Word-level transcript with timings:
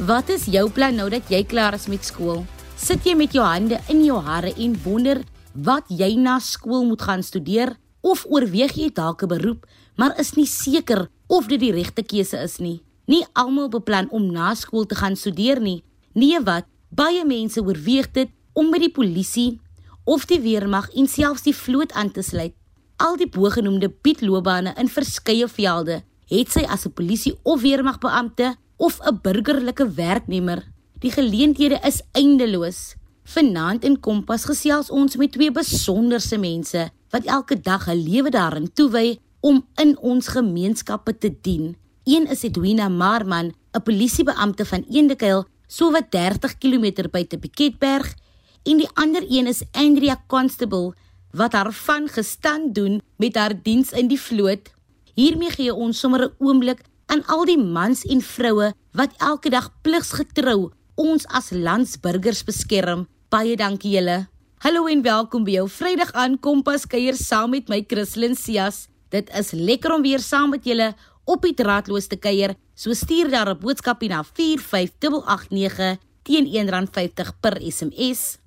Wat 0.00 0.30
is 0.32 0.46
jou 0.48 0.62
plan 0.72 0.94
nou 0.96 1.10
dat 1.12 1.26
jy 1.28 1.42
klaar 1.44 1.74
is 1.76 1.84
met 1.92 2.06
skool? 2.08 2.38
Sit 2.80 3.04
jy 3.04 3.12
met 3.20 3.34
jou 3.36 3.42
hande 3.44 3.76
in 3.92 3.98
jou 4.06 4.16
hare 4.24 4.48
en 4.56 4.76
wonder 4.80 5.18
wat 5.52 5.90
jy 5.92 6.14
na 6.16 6.38
skool 6.40 6.86
moet 6.88 7.02
gaan 7.04 7.20
studeer 7.20 7.74
of 8.00 8.22
oorweeg 8.24 8.72
jy 8.80 8.88
dalk 8.96 9.22
'n 9.22 9.28
beroep, 9.28 9.66
maar 10.00 10.16
is 10.18 10.32
nie 10.36 10.46
seker 10.46 11.10
of 11.28 11.48
dit 11.48 11.60
die 11.60 11.72
regte 11.72 12.02
keuse 12.02 12.40
is 12.40 12.56
nie? 12.60 12.80
Nie 13.06 13.26
almal 13.34 13.68
beplan 13.68 14.08
om 14.10 14.32
na 14.32 14.54
skool 14.54 14.86
te 14.86 14.94
gaan 14.94 15.16
studeer 15.16 15.60
nie. 15.60 15.84
Nee 16.14 16.40
wat? 16.40 16.64
Baie 16.88 17.24
mense 17.26 17.60
oorweeg 17.60 18.10
dit 18.12 18.30
om 18.54 18.70
by 18.70 18.78
die 18.78 18.92
polisie 18.92 19.60
of 20.04 20.24
die 20.24 20.40
weermag 20.40 20.88
en 20.96 21.06
selfs 21.06 21.42
die 21.42 21.54
vloot 21.54 21.92
aan 21.92 22.10
te 22.10 22.22
sluit. 22.22 22.54
Al 22.96 23.16
die 23.16 23.28
bogenoemde 23.28 23.92
biedloopbane 24.02 24.74
in 24.78 24.88
verskeie 24.88 25.48
velde 25.48 26.02
het 26.30 26.48
sy 26.48 26.64
as 26.64 26.86
'n 26.86 26.92
polisie 26.92 27.38
of 27.42 27.60
weermagbeampte 27.60 28.56
of 28.80 28.98
'n 29.04 29.18
burgerlike 29.22 29.86
werknemer. 29.94 30.64
Die 30.98 31.12
geleenthede 31.12 31.78
is 31.82 32.02
eindeloos. 32.12 32.94
Vanaand 33.24 33.84
in 33.84 34.00
Kompas 34.00 34.44
gesels 34.44 34.90
ons 34.90 35.16
met 35.16 35.32
twee 35.32 35.52
besonderse 35.52 36.38
mense 36.38 36.90
wat 37.10 37.24
elke 37.24 37.60
dag 37.60 37.88
'n 37.88 38.02
lewe 38.08 38.30
daarin 38.30 38.72
toewy 38.72 39.18
om 39.40 39.66
in 39.74 39.98
ons 39.98 40.28
gemeenskappe 40.28 41.18
te 41.18 41.34
dien. 41.40 41.76
Een 42.04 42.26
is 42.26 42.42
Edwina 42.42 42.88
Marman, 42.88 43.52
'n 43.72 43.82
polisiebeampte 43.82 44.64
van 44.64 44.84
Eendekuil, 44.90 45.44
sowat 45.66 46.10
30 46.10 46.58
km 46.58 47.08
buite 47.10 47.38
Piketberg, 47.38 48.14
en 48.62 48.76
die 48.76 48.88
ander 48.94 49.24
een 49.28 49.46
is 49.46 49.62
Andrea 49.72 50.24
Constable 50.26 50.94
wat 51.30 51.52
haar 51.52 51.72
van 51.72 52.08
gestand 52.08 52.74
doen 52.74 53.00
met 53.16 53.34
haar 53.34 53.62
diens 53.62 53.92
in 53.92 54.08
die 54.08 54.20
vloot. 54.20 54.72
Hiermee 55.14 55.50
gee 55.50 55.74
ons 55.74 55.98
sommer 55.98 56.24
'n 56.24 56.34
oomblik 56.38 56.80
aan 57.10 57.24
al 57.26 57.42
die 57.48 57.58
mans 57.58 58.04
en 58.06 58.22
vroue 58.22 58.70
wat 58.94 59.14
elke 59.18 59.50
dag 59.50 59.66
pligsgetrou 59.82 60.70
ons 61.00 61.26
as 61.34 61.50
landsburgers 61.50 62.44
beskerm. 62.46 63.06
Baie 63.34 63.56
dankie 63.58 63.96
julle. 63.96 64.28
Hallo 64.62 64.86
en 64.86 65.02
welkom 65.02 65.46
by 65.46 65.56
jou 65.56 65.66
Vrydag 65.72 66.12
aan 66.14 66.36
Kompas 66.38 66.86
kuier 66.86 67.18
saam 67.18 67.50
met 67.56 67.70
my 67.72 67.80
Christlyn 67.88 68.36
Cias. 68.38 68.84
Dit 69.10 69.30
is 69.34 69.50
lekker 69.56 69.94
om 69.96 70.04
weer 70.06 70.22
saam 70.22 70.52
met 70.54 70.66
julle 70.68 70.92
op 71.26 71.42
die 71.42 71.54
draadloos 71.56 72.06
te 72.10 72.18
kuier. 72.20 72.54
So 72.74 72.94
stuur 72.94 73.30
daar 73.30 73.50
'n 73.50 73.58
boodskapie 73.58 74.08
na 74.08 74.22
45889 74.22 75.98
teen 76.22 76.46
R1.50 76.46 77.32
per 77.40 77.58
SMS 77.58 78.38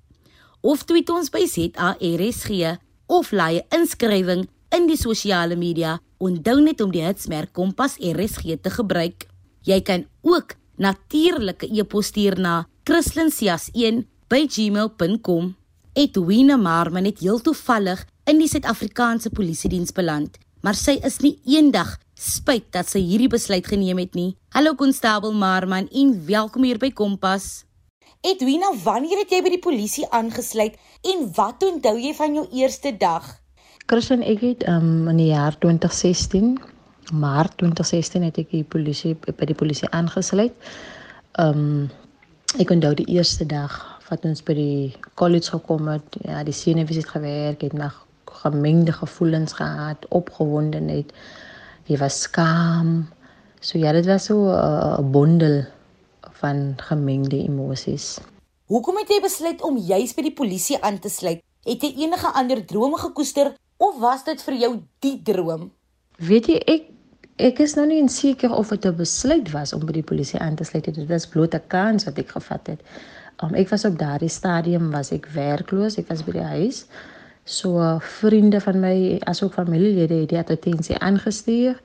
of 0.62 0.84
tweet 0.84 1.10
ons 1.10 1.28
by 1.28 1.44
ZARSG 1.46 2.78
of 3.06 3.32
laai 3.32 3.60
'n 3.60 3.80
inskrywing 3.80 4.48
in 4.70 4.86
die 4.86 4.96
sosiale 4.96 5.56
media. 5.56 6.00
Onthou 6.24 6.56
net 6.64 6.80
om 6.80 6.88
die 6.88 7.04
hitsmerk 7.04 7.52
Kompas 7.52 8.00
RSG 8.00 8.56
te 8.64 8.72
gebruik. 8.72 9.28
Jy 9.68 9.84
kan 9.84 10.08
ook 10.24 10.56
natuurlike 10.80 11.68
e-pos 11.68 12.08
stuur 12.12 12.40
na 12.40 12.64
christlincias1@gmail.com. 12.88 15.56
Edwina 15.92 16.56
Marman 16.56 17.04
het 17.04 17.20
heel 17.20 17.40
toevallig 17.40 18.06
in 18.24 18.38
die 18.38 18.48
Suid-Afrikaanse 18.48 19.30
Polisie 19.30 19.70
diens 19.70 19.92
beland, 19.92 20.38
maar 20.62 20.74
sy 20.74 20.98
is 21.04 21.20
nie 21.20 21.40
eendag 21.44 21.98
spyt 22.14 22.72
dat 22.72 22.88
sy 22.88 22.98
hierdie 22.98 23.28
besluit 23.28 23.66
geneem 23.66 23.98
het 23.98 24.14
nie. 24.14 24.36
Hallo 24.48 24.74
konstabel 24.74 25.32
Marman 25.32 25.88
en 25.92 26.26
welkom 26.26 26.62
hier 26.64 26.78
by 26.78 26.90
Kompas. 26.90 27.64
Edwina, 28.20 28.66
wanneer 28.84 29.18
het 29.18 29.30
jy 29.30 29.42
by 29.42 29.48
die 29.50 29.60
polisie 29.60 30.10
aangesluit 30.10 30.76
en 31.02 31.32
wat 31.36 31.62
onthou 31.62 31.98
jy 32.00 32.14
van 32.14 32.34
jou 32.34 32.46
eerste 32.50 32.96
dag? 32.96 33.43
Christian, 33.86 34.22
ek 34.24 34.40
het 34.40 34.62
um, 34.64 35.10
in 35.12 35.18
die 35.20 35.28
jaar 35.28 35.52
2016, 35.60 36.54
Maart 37.12 37.58
2016 37.60 38.22
het 38.24 38.38
ek 38.40 38.52
die 38.54 38.64
polisie 38.64 39.12
by 39.12 39.44
die 39.44 39.56
polisie 39.56 39.90
aangesluit. 39.92 40.54
Um 41.36 41.90
ek 42.62 42.70
onthou 42.70 42.94
die 42.96 43.08
eerste 43.12 43.44
dag 43.44 43.74
wat 44.06 44.24
ons 44.24 44.40
by 44.46 44.54
die 44.56 44.94
college 45.20 45.50
gekom 45.52 45.90
het, 45.90 46.16
ja, 46.24 46.40
die 46.46 46.54
senuwees 46.54 47.02
het 47.02 47.10
gewerk, 47.10 47.64
het 47.66 47.74
nog 47.76 47.98
gemengde 48.44 48.94
gevoelens 48.94 49.56
gehad, 49.58 50.06
opgewondenheid. 50.16 51.10
Jy 51.90 51.98
was 52.00 52.22
skaam. 52.24 53.10
So 53.60 53.76
ja, 53.80 53.92
dit 53.92 54.06
was 54.08 54.30
so 54.30 54.48
'n 54.48 54.54
uh, 54.54 55.04
bondel 55.04 55.64
van 56.40 56.72
gemengde 56.88 57.36
emosies. 57.36 58.18
Hoekom 58.66 58.96
het 58.96 59.08
jy 59.12 59.20
besluit 59.20 59.60
om 59.62 59.76
juis 59.76 60.14
by 60.14 60.22
die 60.22 60.32
polisie 60.32 60.80
aan 60.80 60.98
te 60.98 61.08
sluit? 61.08 61.42
Het 61.64 61.82
jy 61.82 61.92
enige 62.04 62.32
ander 62.32 62.64
drome 62.64 62.96
gekoester 62.96 63.52
of 63.84 64.00
was 64.00 64.24
dit 64.24 64.42
vir 64.42 64.58
jou 64.64 64.72
die 65.04 65.16
droom? 65.22 65.70
Weet 66.16 66.50
jy 66.52 66.58
ek 66.74 66.90
ek 67.42 67.58
is 67.64 67.74
nou 67.74 67.86
nie 67.90 68.02
seker 68.08 68.52
of 68.54 68.68
dit 68.70 68.84
'n 68.86 68.96
besluit 68.96 69.50
was 69.50 69.72
om 69.72 69.82
by 69.86 69.92
die 69.92 70.08
polisie 70.10 70.38
aan 70.38 70.54
te 70.54 70.64
sluit. 70.64 70.84
Dit 70.84 71.08
was 71.08 71.26
bloot 71.26 71.54
'n 71.54 71.66
kans 71.68 72.04
wat 72.04 72.18
ek 72.18 72.30
gevat 72.36 72.66
het. 72.66 72.80
Um, 73.42 73.54
ek 73.54 73.68
was 73.68 73.84
op 73.84 73.98
daardie 73.98 74.30
stadium 74.30 74.90
was 74.90 75.10
ek 75.10 75.26
werkloos. 75.34 75.98
Ek 75.98 76.08
was 76.08 76.22
by 76.22 76.32
die 76.32 76.48
huis. 76.56 76.86
So 77.44 77.98
vriende 78.00 78.60
van 78.60 78.80
my 78.80 79.18
asook 79.26 79.52
familielede 79.52 80.14
het 80.14 80.28
die 80.28 80.38
attensie 80.38 80.98
aangestuur 80.98 81.80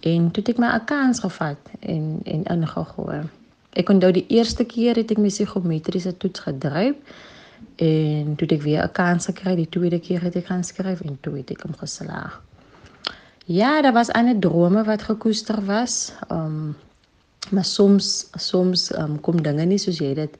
en 0.00 0.30
toe 0.30 0.42
het 0.42 0.48
ek 0.48 0.58
my 0.58 0.66
'n 0.74 0.84
kans 0.84 1.20
gevat 1.20 1.58
en 1.80 2.20
en 2.24 2.44
ingegooi. 2.44 3.22
Ek 3.72 3.88
onthou 3.88 4.12
die 4.12 4.26
eerste 4.28 4.64
keer 4.64 4.96
het 4.96 5.10
ek 5.10 5.18
my 5.18 5.28
psigometriese 5.28 6.16
toets 6.16 6.40
gedryf 6.40 6.94
en 7.76 8.36
toe 8.36 8.48
ek 8.48 8.62
weer 8.62 8.82
'n 8.82 8.92
kans 8.92 9.24
gekry, 9.26 9.54
die 9.56 9.68
tweede 9.68 10.00
keer 10.00 10.22
het 10.22 10.36
ek 10.36 10.46
gaan 10.46 10.64
skryf 10.64 11.00
en 11.00 11.18
toe 11.20 11.36
het 11.36 11.50
ek 11.50 11.62
hom 11.62 11.74
geslaag. 11.76 12.42
Ja, 13.46 13.82
daar 13.82 13.92
was 13.92 14.10
'n 14.10 14.40
drome 14.40 14.84
wat 14.84 15.02
gekoester 15.02 15.64
was. 15.64 16.12
Um 16.30 16.76
maar 17.50 17.64
soms 17.64 18.26
soms 18.32 18.96
um, 18.98 19.20
kom 19.20 19.42
dinge 19.42 19.64
nie 19.64 19.78
soos 19.78 19.98
jy 19.98 20.14
dit 20.14 20.38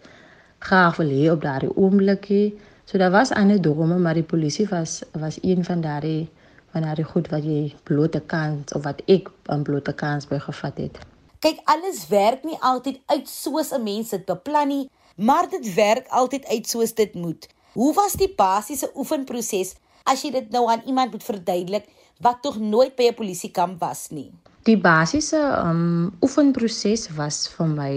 graag 0.58 0.96
wil 0.96 1.10
hê 1.10 1.30
op 1.30 1.42
daardie 1.42 1.76
oomblikie. 1.76 2.58
So 2.84 2.98
daar 2.98 3.10
was 3.10 3.30
'n 3.30 3.60
drome, 3.60 3.98
maar 3.98 4.14
die 4.14 4.22
polisie 4.22 4.68
was 4.68 5.02
was 5.12 5.38
een 5.42 5.64
van 5.64 5.80
daardie 5.80 6.28
van 6.70 6.82
daardie 6.82 7.04
goed 7.04 7.28
wat 7.28 7.44
jy 7.44 7.74
blote 7.82 8.20
kans 8.20 8.72
of 8.72 8.82
wat 8.82 9.02
ek 9.06 9.30
'n 9.48 9.62
blote 9.62 9.92
kans 9.92 10.26
by 10.26 10.38
gevat 10.38 10.76
het. 10.76 10.98
Kyk, 11.38 11.58
alles 11.64 12.08
werk 12.08 12.44
nie 12.44 12.58
altyd 12.60 13.00
uit 13.06 13.28
soos 13.28 13.70
'n 13.72 13.82
mens 13.82 14.10
dit 14.10 14.24
beplan 14.24 14.68
nie, 14.68 14.90
maar 15.16 15.48
dit 15.50 15.74
werk 15.74 16.08
altyd 16.08 16.46
uit 16.46 16.68
soos 16.68 16.94
dit 16.94 17.14
moet. 17.14 17.48
Hoe 17.72 17.94
was 17.94 18.16
die 18.16 18.32
basiese 18.36 18.90
oefenproses 18.94 19.74
as 20.04 20.22
jy 20.22 20.30
dit 20.30 20.50
nou 20.54 20.68
aan 20.70 20.84
iemand 20.86 21.12
moet 21.12 21.24
verduidelik 21.24 21.88
wat 22.24 22.42
tog 22.42 22.58
nooit 22.60 22.94
by 22.96 23.08
'n 23.10 23.14
polisiekamp 23.14 23.80
was 23.80 24.08
nie? 24.10 24.30
Die 24.62 24.78
basiese 24.78 25.38
um 25.64 26.12
oefenproses 26.20 27.08
was 27.16 27.48
vir 27.48 27.66
my 27.66 27.94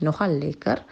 nogal 0.00 0.32
lekker 0.38 0.82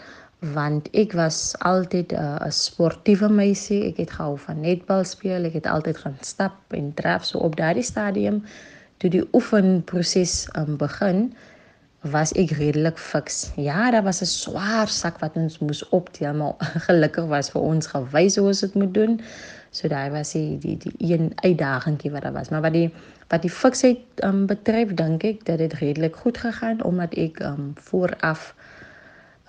want 0.54 0.88
ek 0.92 1.12
was 1.12 1.54
altyd 1.58 2.12
'n 2.12 2.20
uh, 2.20 2.50
sportiewe 2.50 3.28
meisie. 3.28 3.84
Ek 3.88 3.96
het 3.96 4.10
gehou 4.10 4.38
van 4.38 4.60
netbal 4.60 5.04
speel. 5.04 5.44
Ek 5.44 5.52
het 5.52 5.66
altyd 5.66 5.96
gaan 5.96 6.18
stap 6.20 6.54
en 6.68 6.94
draf 6.94 7.24
so 7.24 7.38
op 7.38 7.56
daardie 7.56 7.82
stadium 7.82 8.44
toe 8.98 9.10
die 9.10 9.24
oefenproses 9.32 10.48
um 10.56 10.76
begin 10.76 11.34
was 12.00 12.32
ek 12.32 12.50
redelik 12.50 12.98
fiks. 12.98 13.50
Ja, 13.56 13.90
daar 13.90 14.02
was 14.02 14.20
'n 14.20 14.24
swaar 14.26 14.88
sak 14.88 15.18
wat 15.18 15.36
ons 15.36 15.58
moes 15.58 15.88
optel, 15.88 16.34
maar 16.34 16.54
gelukkig 16.88 17.26
was 17.26 17.50
vir 17.50 17.60
ons 17.62 17.86
gewys 17.86 18.36
hoe 18.36 18.46
ons 18.46 18.60
dit 18.60 18.74
moet 18.74 18.94
doen. 18.94 19.20
So 19.70 19.88
daai 19.88 20.10
was 20.10 20.32
die 20.32 20.58
die 20.58 20.76
die 20.76 20.94
een 20.98 21.32
uitdagingkie 21.34 22.10
wat 22.10 22.22
daar 22.22 22.32
was. 22.32 22.48
Maar 22.48 22.62
wat 22.62 22.72
die 22.72 22.94
wat 23.28 23.42
die 23.42 23.50
fiksheid 23.50 23.98
um, 24.24 24.46
betref, 24.46 24.94
dink 24.94 25.24
ek 25.24 25.44
dat 25.44 25.58
dit 25.58 25.72
redelik 25.72 26.16
goed 26.16 26.38
gegaan 26.38 26.82
omdat 26.82 27.14
ek 27.14 27.40
um, 27.40 27.72
vooraf 27.74 28.54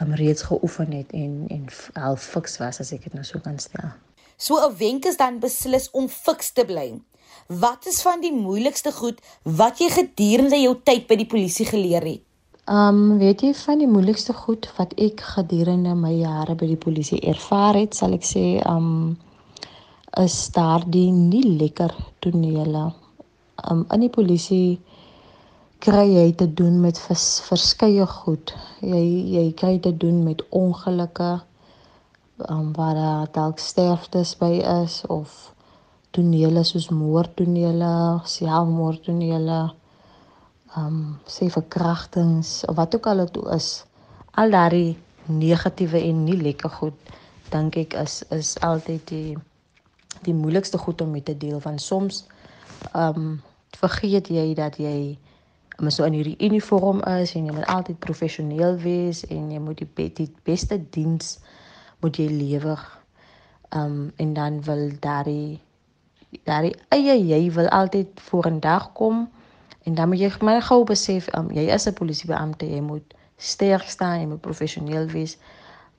um, 0.01 0.13
reeds 0.13 0.41
geoefen 0.41 0.91
het 0.91 1.11
en 1.11 1.45
en 1.47 1.65
al 1.93 2.15
fiks 2.15 2.57
was 2.57 2.79
as 2.79 2.91
ek 2.91 3.03
dit 3.03 3.13
nou 3.13 3.23
so 3.23 3.39
kan 3.39 3.59
stel. 3.59 3.91
So 4.37 4.59
'n 4.67 4.77
wenk 4.77 5.05
is 5.05 5.17
dan 5.17 5.39
beslis 5.39 5.91
om 5.91 6.09
fiks 6.09 6.51
te 6.51 6.65
bly. 6.65 6.99
Wat 7.47 7.85
is 7.85 8.01
van 8.01 8.21
die 8.21 8.33
moeilikste 8.33 8.91
goed 8.91 9.21
wat 9.43 9.79
jy 9.79 9.89
gedurende 9.89 10.59
jou 10.59 10.75
tyd 10.83 11.07
by 11.07 11.15
die 11.15 11.29
polisie 11.29 11.65
geleer 11.65 12.03
het? 12.03 12.26
Um 12.67 13.15
weet 13.15 13.45
jy 13.45 13.53
van 13.55 13.79
die 13.79 13.87
moeilikste 13.87 14.33
goed 14.35 14.65
wat 14.75 14.91
ek 14.99 15.21
gedurende 15.23 15.93
my 15.95 16.09
jare 16.11 16.51
by 16.59 16.67
die 16.67 16.79
polisie 16.81 17.21
ervaar 17.31 17.79
het, 17.79 17.95
sal 17.95 18.11
ek 18.17 18.27
sê 18.27 18.41
um 18.67 19.15
is 20.19 20.35
daardie 20.51 21.07
nie 21.15 21.45
lekker 21.61 21.95
tonele. 22.19 22.89
Um 23.71 23.85
in 23.95 24.03
die 24.03 24.11
polisie 24.11 24.81
kry 25.79 26.03
jy 26.11 26.27
te 26.35 26.49
doen 26.59 26.81
met 26.83 26.99
vers, 27.05 27.39
verskeie 27.47 28.09
goed. 28.17 28.51
Jy 28.83 29.05
jy 29.37 29.47
kry 29.63 29.77
te 29.79 29.95
doen 29.95 30.25
met 30.27 30.43
ongelukke 30.51 31.31
um 32.51 32.73
waar 32.75 32.99
daar 32.99 33.33
dalk 33.39 33.63
sterftes 33.63 34.35
by 34.43 34.57
is 34.83 35.05
of 35.07 35.53
tonele 36.11 36.67
soos 36.67 36.91
moordtonele, 36.91 37.95
selfmoordtonele 38.27 39.61
um 40.77 41.17
sê 41.25 41.49
verkrachtings 41.49 42.63
of 42.69 42.75
wat 42.79 42.95
ook 42.95 43.07
al 43.11 43.25
dit 43.25 43.37
is 43.57 43.69
al 44.31 44.51
daardie 44.53 44.97
negatiewe 45.25 46.01
en 46.09 46.23
nie 46.23 46.39
lekker 46.41 46.69
goed 46.79 47.13
dink 47.51 47.77
ek 47.83 47.93
is 48.05 48.23
is 48.39 48.55
altyd 48.69 49.07
die 49.13 49.37
die 50.25 50.33
moeilikste 50.33 50.77
goed 50.77 51.01
om 51.01 51.11
mee 51.11 51.23
te 51.23 51.37
deel 51.37 51.59
van 51.59 51.79
soms 51.79 52.25
um 52.93 53.41
vergeet 53.77 54.29
jy 54.29 54.53
dat 54.57 54.77
jy 54.81 55.17
maar 55.77 55.91
so 55.91 56.03
in 56.03 56.13
hierdie 56.17 56.37
uniform 56.41 57.03
is 57.05 57.35
en 57.37 57.45
jy 57.45 57.53
moet 57.53 57.69
altyd 57.69 57.99
professioneel 58.01 58.77
wees 58.81 59.21
en 59.29 59.51
jy 59.53 59.59
moet 59.61 59.77
die, 59.83 59.89
be 59.99 60.07
die 60.17 60.29
beste 60.47 60.79
diens 60.93 61.37
moet 62.01 62.17
jy 62.17 62.27
lewer. 62.31 62.81
Um 63.75 64.11
en 64.17 64.33
dan 64.33 64.61
wil 64.65 64.89
daai 65.03 65.59
daai 66.49 66.73
eie 66.95 67.17
jy 67.21 67.41
wil 67.53 67.69
altyd 67.69 68.19
voor 68.29 68.49
'n 68.49 68.59
dag 68.59 68.91
kom 68.93 69.27
en 69.87 69.95
dan 69.95 70.09
moet 70.11 70.19
jy 70.19 70.31
maar 70.43 70.61
gou 70.67 70.83
besef 70.83 71.29
um 71.37 71.51
jy 71.55 71.67
is 71.73 71.87
'n 71.87 71.93
polisiebeampte, 71.95 72.67
jy 72.67 72.81
moet 72.81 73.13
sterk 73.37 73.87
staan, 73.89 74.19
jy 74.19 74.27
moet 74.27 74.41
professioneel 74.41 75.07
wees. 75.07 75.37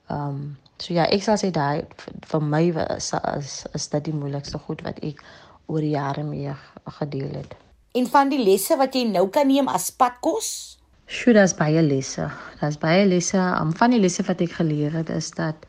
Um 0.07 0.57
so 0.77 0.93
ja, 0.93 1.05
ek 1.09 1.23
sal 1.23 1.37
sê 1.37 1.49
daai 1.51 1.85
vir 2.31 2.41
my 2.41 2.63
is, 2.97 3.13
is 3.37 3.65
is 3.73 3.87
dit 3.87 4.03
die 4.03 4.13
moeilikste 4.13 4.57
goed 4.57 4.81
wat 4.85 4.99
ek 5.03 5.23
oor 5.65 5.83
jare 5.83 6.23
mee 6.23 6.53
gedeel 6.99 7.33
het. 7.33 7.55
En 7.97 8.07
van 8.07 8.29
die 8.29 8.43
lesse 8.43 8.77
wat 8.77 8.93
jy 8.95 9.07
nou 9.09 9.27
kan 9.29 9.47
neem 9.47 9.67
as 9.67 9.89
padkos? 9.89 10.77
Sjoe, 11.09 11.33
daar's 11.33 11.55
baie 11.57 11.81
lesse. 11.81 12.29
Daar's 12.61 12.77
baie 12.77 13.05
lesse. 13.05 13.37
Um, 13.37 13.73
van 13.73 13.89
die 13.89 13.99
lesse 13.99 14.23
wat 14.23 14.41
ek 14.41 14.51
geleer 14.61 14.93
het 14.93 15.09
is 15.09 15.31
dat 15.31 15.65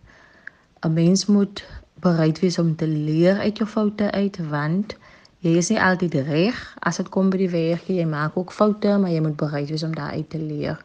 'n 0.84 0.93
mens 0.93 1.26
moet 1.26 1.64
bereid 2.00 2.40
wees 2.40 2.58
om 2.58 2.76
te 2.76 2.87
leer 2.87 3.38
uit 3.38 3.58
jou 3.58 3.69
foute 3.69 4.11
uit 4.11 4.37
want 4.49 4.96
jy 5.40 5.56
is 5.56 5.70
nie 5.72 5.81
altyd 5.81 6.14
reg 6.28 6.56
as 6.84 7.00
dit 7.00 7.08
kom 7.08 7.31
by 7.32 7.38
die 7.40 7.50
werk. 7.52 7.88
Jy 7.88 8.04
maak 8.08 8.37
ook 8.37 8.52
foute, 8.52 8.96
maar 9.00 9.12
jy 9.12 9.20
moet 9.25 9.37
bereid 9.40 9.70
wees 9.72 9.84
om 9.87 9.94
daaruit 9.96 10.28
te 10.31 10.38
leer. 10.38 10.81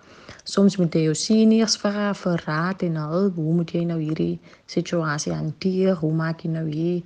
Soms 0.47 0.77
moet 0.77 0.93
jy 0.95 1.07
jou 1.07 1.15
seniors 1.17 1.75
vra 1.81 2.13
vir 2.15 2.43
raad 2.45 2.83
en 2.85 2.99
hulp. 3.01 3.39
Hoe 3.41 3.53
moet 3.59 3.71
jy 3.75 3.83
nou 3.89 3.99
hierdie 3.99 4.39
situasie 4.71 5.33
hanteer? 5.33 5.95
Hoe 5.99 6.13
maak 6.13 6.45
jy 6.45 6.51
nou 6.53 6.67
hier? 6.69 7.01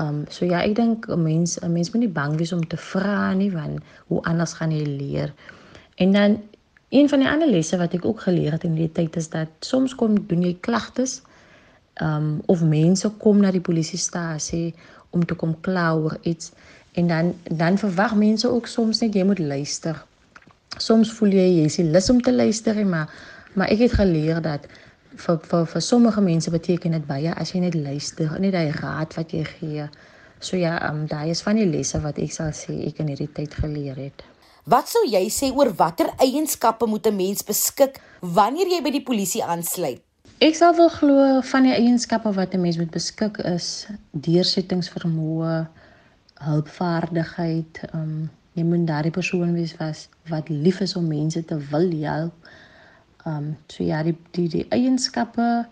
Um 0.00 0.22
so 0.32 0.46
ja, 0.48 0.62
ek 0.64 0.74
dink 0.74 1.08
'n 1.08 1.22
mens 1.22 1.58
'n 1.60 1.72
mens 1.72 1.92
moet 1.92 2.00
nie 2.00 2.14
bang 2.20 2.36
wees 2.36 2.52
om 2.52 2.66
te 2.66 2.76
vra 2.76 3.32
nie 3.34 3.50
want 3.50 3.82
hoe 4.08 4.22
anders 4.22 4.52
gaan 4.52 4.72
jy 4.72 4.84
leer. 4.84 5.34
En 5.96 6.12
dan 6.12 6.40
een 6.88 7.08
van 7.08 7.18
die 7.18 7.28
ander 7.28 7.48
lesse 7.48 7.76
wat 7.76 7.94
ek 7.94 8.04
ook 8.04 8.20
geleer 8.20 8.52
het 8.52 8.64
in 8.64 8.74
die 8.74 8.92
tyd 8.92 9.16
is 9.16 9.28
dat 9.28 9.48
soms 9.60 9.94
kom 9.94 10.26
doen 10.26 10.42
jy 10.42 10.56
klagtes 10.60 11.22
um 12.00 12.40
of 12.46 12.62
mense 12.62 13.08
kom 13.18 13.40
na 13.40 13.50
die 13.50 13.60
polisiestasie 13.60 14.74
om 15.12 15.24
te 15.24 15.36
kom 15.38 15.54
kla 15.64 15.92
oor 15.94 16.16
iets 16.22 16.52
en 16.92 17.08
dan 17.08 17.34
dan 17.48 17.78
verwag 17.78 18.14
mense 18.14 18.48
ook 18.48 18.66
soms 18.66 19.00
net 19.00 19.14
jy 19.14 19.24
moet 19.24 19.38
luister. 19.38 19.96
Soms 20.76 21.12
voel 21.12 21.36
jy 21.36 21.48
jy 21.58 21.68
is 21.68 21.76
lus 21.76 22.10
om 22.10 22.20
te 22.20 22.32
luister, 22.32 22.80
maar 22.86 23.12
maar 23.54 23.68
ek 23.68 23.86
het 23.86 23.98
geleer 24.00 24.40
dat 24.44 24.66
vir 25.16 25.38
vir 25.48 25.66
vir 25.66 25.84
sommige 25.84 26.20
mense 26.24 26.50
beteken 26.50 26.96
dit 26.96 27.06
baie 27.06 27.32
as 27.36 27.52
jy 27.52 27.60
net 27.60 27.74
luister, 27.76 28.32
net 28.40 28.52
daai 28.52 28.72
raad 28.80 29.16
wat 29.16 29.32
jy 29.32 29.44
gee. 29.44 29.88
So 30.40 30.56
ja, 30.56 30.78
um, 30.88 31.06
daai 31.06 31.30
is 31.30 31.42
van 31.42 31.60
die 31.60 31.68
lesse 31.68 32.00
wat 32.02 32.18
ek 32.18 32.32
sal 32.32 32.52
sê 32.56 32.74
ek 32.88 33.02
in 33.04 33.12
hierdie 33.12 33.30
tyd 33.32 33.54
geleer 33.54 33.98
het. 34.00 34.24
Wat 34.64 34.88
sou 34.88 35.02
jy 35.06 35.26
sê 35.30 35.50
oor 35.50 35.72
watter 35.78 36.12
eienskappe 36.22 36.86
moet 36.86 37.06
'n 37.06 37.16
mens 37.16 37.42
beskik 37.42 38.00
wanneer 38.20 38.68
jy 38.68 38.80
by 38.82 38.90
die 38.90 39.02
polisie 39.02 39.44
aansluit? 39.44 40.02
Ek 40.42 40.56
sal 40.58 40.74
wel 40.74 40.90
glo 40.90 41.40
van 41.52 41.68
die 41.68 41.74
eienskappe 41.74 42.32
wat 42.34 42.54
'n 42.54 42.60
mens 42.60 42.78
moet 42.78 42.90
beskik 42.90 43.38
is 43.38 43.86
deursettingsvermoë, 44.10 45.66
hulpvaardigheid, 46.48 47.80
um 47.94 48.30
jy 48.58 48.64
moet 48.64 48.86
daardie 48.86 49.14
persoon 49.14 49.54
wees 49.54 49.76
wat 49.78 50.08
wat 50.32 50.48
lief 50.48 50.80
is 50.80 50.96
om 50.96 51.06
mense 51.08 51.44
te 51.44 51.58
wil 51.70 51.90
help 52.00 52.50
Um 53.24 53.56
so 53.68 53.84
ja, 53.84 54.02
die 54.02 54.16
die 54.34 54.48
die 54.48 54.66
eienskappe 54.74 55.66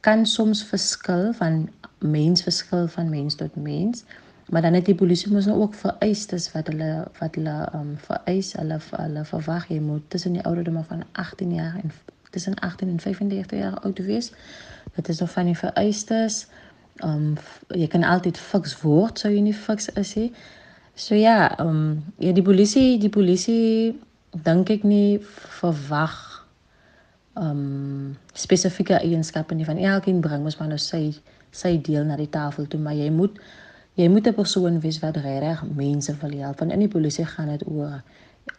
kan 0.00 0.26
soms 0.26 0.64
verskil 0.66 1.32
van 1.38 1.68
mens 1.98 2.42
verskil 2.42 2.88
van 2.88 3.08
mens 3.10 3.34
tot 3.34 3.56
mens. 3.56 4.04
Maar 4.50 4.62
dan 4.62 4.74
het 4.74 4.86
die 4.86 4.94
polisie 4.94 5.32
mos 5.32 5.46
nou 5.46 5.60
ook 5.60 5.74
vereistes 5.74 6.50
wat 6.52 6.66
hulle 6.66 7.06
wat 7.20 7.34
hulle 7.38 7.56
um 7.74 7.94
vereis, 8.08 8.52
hulle 8.58 8.80
hulle 8.90 9.24
verwag 9.24 9.70
jy 9.70 9.78
moet 9.80 10.10
tussen 10.10 10.32
die 10.38 10.44
ouderdom 10.44 10.82
van 10.84 11.04
18 11.12 11.54
jaar 11.54 11.78
en 11.82 11.92
tussen 12.36 12.58
18 12.68 12.92
en 12.92 13.00
35 13.00 13.58
jaar 13.58 13.80
oud 13.80 13.98
wees. 14.04 14.30
Dit 14.94 15.08
is 15.08 15.20
nog 15.24 15.32
van 15.32 15.50
die 15.50 15.58
vereistes. 15.58 16.46
Um 17.04 17.34
jy 17.68 17.88
kan 17.92 18.04
altyd 18.04 18.38
fiks 18.40 18.76
word, 18.84 19.20
sou 19.20 19.32
jy 19.32 19.42
nie 19.44 19.56
fiks 19.56 19.88
is 20.00 20.14
nie. 20.16 20.30
So 20.94 21.16
ja, 21.16 21.52
um 21.60 22.04
ja 22.20 22.32
die 22.36 22.44
polisie, 22.44 22.98
die 23.00 23.12
polisie 23.12 23.96
dink 24.44 24.70
ek 24.72 24.84
nie 24.84 25.18
verwag 25.60 26.16
um 27.36 28.16
spesifieke 28.32 28.96
eienskappe 28.96 29.54
nie 29.54 29.68
van 29.68 29.80
elkeen 29.80 30.22
bring 30.24 30.44
mos 30.44 30.56
maar 30.60 30.70
nou 30.72 30.80
sy 30.80 31.10
sy 31.52 31.76
deel 31.84 32.06
na 32.08 32.16
die 32.16 32.30
tafel 32.32 32.68
toe 32.68 32.80
maar 32.80 32.96
jy 32.96 33.10
moet 33.12 33.36
jy 33.96 34.08
moet 34.12 34.28
'n 34.28 34.36
persoon 34.36 34.80
wees 34.80 35.00
wat 35.04 35.16
regtig 35.16 35.62
mense 35.76 36.16
wil 36.22 36.32
help 36.40 36.60
want 36.60 36.72
in 36.72 36.84
die 36.84 36.94
polisie 36.96 37.24
gaan 37.24 37.48
dit 37.52 37.66
oor 37.68 38.00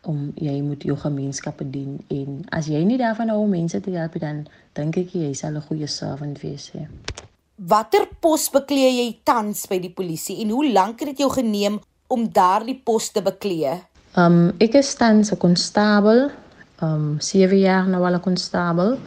om 0.02 0.34
jy 0.36 0.62
moet 0.62 0.84
jou 0.84 0.98
gemeenskappe 0.98 1.70
dien 1.70 2.00
en 2.08 2.42
as 2.52 2.68
jy 2.68 2.84
nie 2.84 2.98
daarvan 2.98 3.30
hou 3.30 3.42
om 3.44 3.50
mense 3.50 3.80
te 3.82 3.92
help 3.92 4.20
dan 4.20 4.48
dink 4.74 4.98
ek 4.98 5.14
jy 5.14 5.34
sal 5.34 5.56
'n 5.56 5.68
goeie 5.70 5.88
servant 5.88 6.42
wees 6.42 6.72
hè 6.74 6.88
Watter 7.58 8.06
pos 8.22 8.52
beklee 8.54 8.90
jy 9.02 9.20
tans 9.26 9.66
by 9.66 9.80
die 9.82 9.90
polisie 9.90 10.42
en 10.44 10.52
hoe 10.54 10.68
lank 10.70 11.00
het 11.00 11.10
dit 11.10 11.24
jou 11.24 11.30
geneem 11.34 11.80
om 12.08 12.28
daardie 12.30 12.78
pos 12.86 13.10
te 13.10 13.22
beklee? 13.26 13.72
Um 14.14 14.54
ek 14.62 14.76
is 14.78 14.94
tans 14.94 15.32
'n 15.34 15.42
konstabel 15.42 16.30
um 16.82 17.18
7 17.20 17.58
jaar 17.58 17.88
nou 17.88 18.06
al 18.06 18.14
'n 18.14 18.22
konstabel 18.22 18.98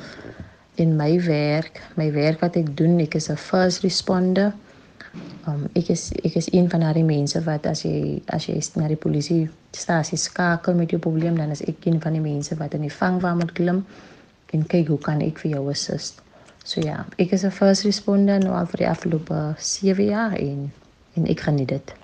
in 0.82 0.96
my 0.96 1.20
werk. 1.22 1.78
My 1.96 2.10
werk 2.12 2.40
wat 2.40 2.56
ek 2.56 2.76
doen, 2.76 2.98
ek 3.00 3.14
is 3.14 3.30
'n 3.30 3.36
first 3.36 3.82
responder. 3.82 4.52
Um 5.48 5.66
ek 5.74 5.90
is 5.94 6.10
ek 6.22 6.36
is 6.36 6.48
een 6.52 6.70
van 6.70 6.84
daardie 6.84 7.04
mense 7.04 7.40
wat 7.44 7.66
as 7.66 7.84
jy 7.84 8.20
as 8.26 8.46
jy 8.46 8.58
na 8.76 8.88
die 8.88 9.00
polisie 9.00 9.48
stasie 9.72 10.18
skakel 10.18 10.74
met 10.74 10.90
jou 10.90 11.00
probleem, 11.00 11.36
dan 11.36 11.50
is 11.50 11.62
ek 11.62 11.86
een 11.86 12.00
van 12.00 12.12
die 12.12 12.24
mense 12.24 12.56
wat 12.56 12.74
in 12.74 12.86
die 12.86 12.92
vangwa 12.92 13.34
moet 13.34 13.52
klim 13.52 13.84
en 14.54 14.66
kyk 14.66 14.88
hoe 14.88 14.98
kan 14.98 15.20
ek 15.22 15.38
vir 15.38 15.56
jou 15.56 15.68
assist. 15.70 16.22
So 16.64 16.80
ja, 16.80 17.04
ek 17.18 17.32
is 17.32 17.44
'n 17.44 17.50
first 17.50 17.84
responder 17.84 18.38
nou 18.38 18.54
al 18.54 18.66
vir 18.66 18.84
die 18.84 18.88
afgelope 18.88 19.54
7 19.58 20.04
jaar 20.04 20.34
en 20.36 20.72
en 21.16 21.26
ek 21.26 21.40
geniet 21.40 21.68
dit. 21.68 21.94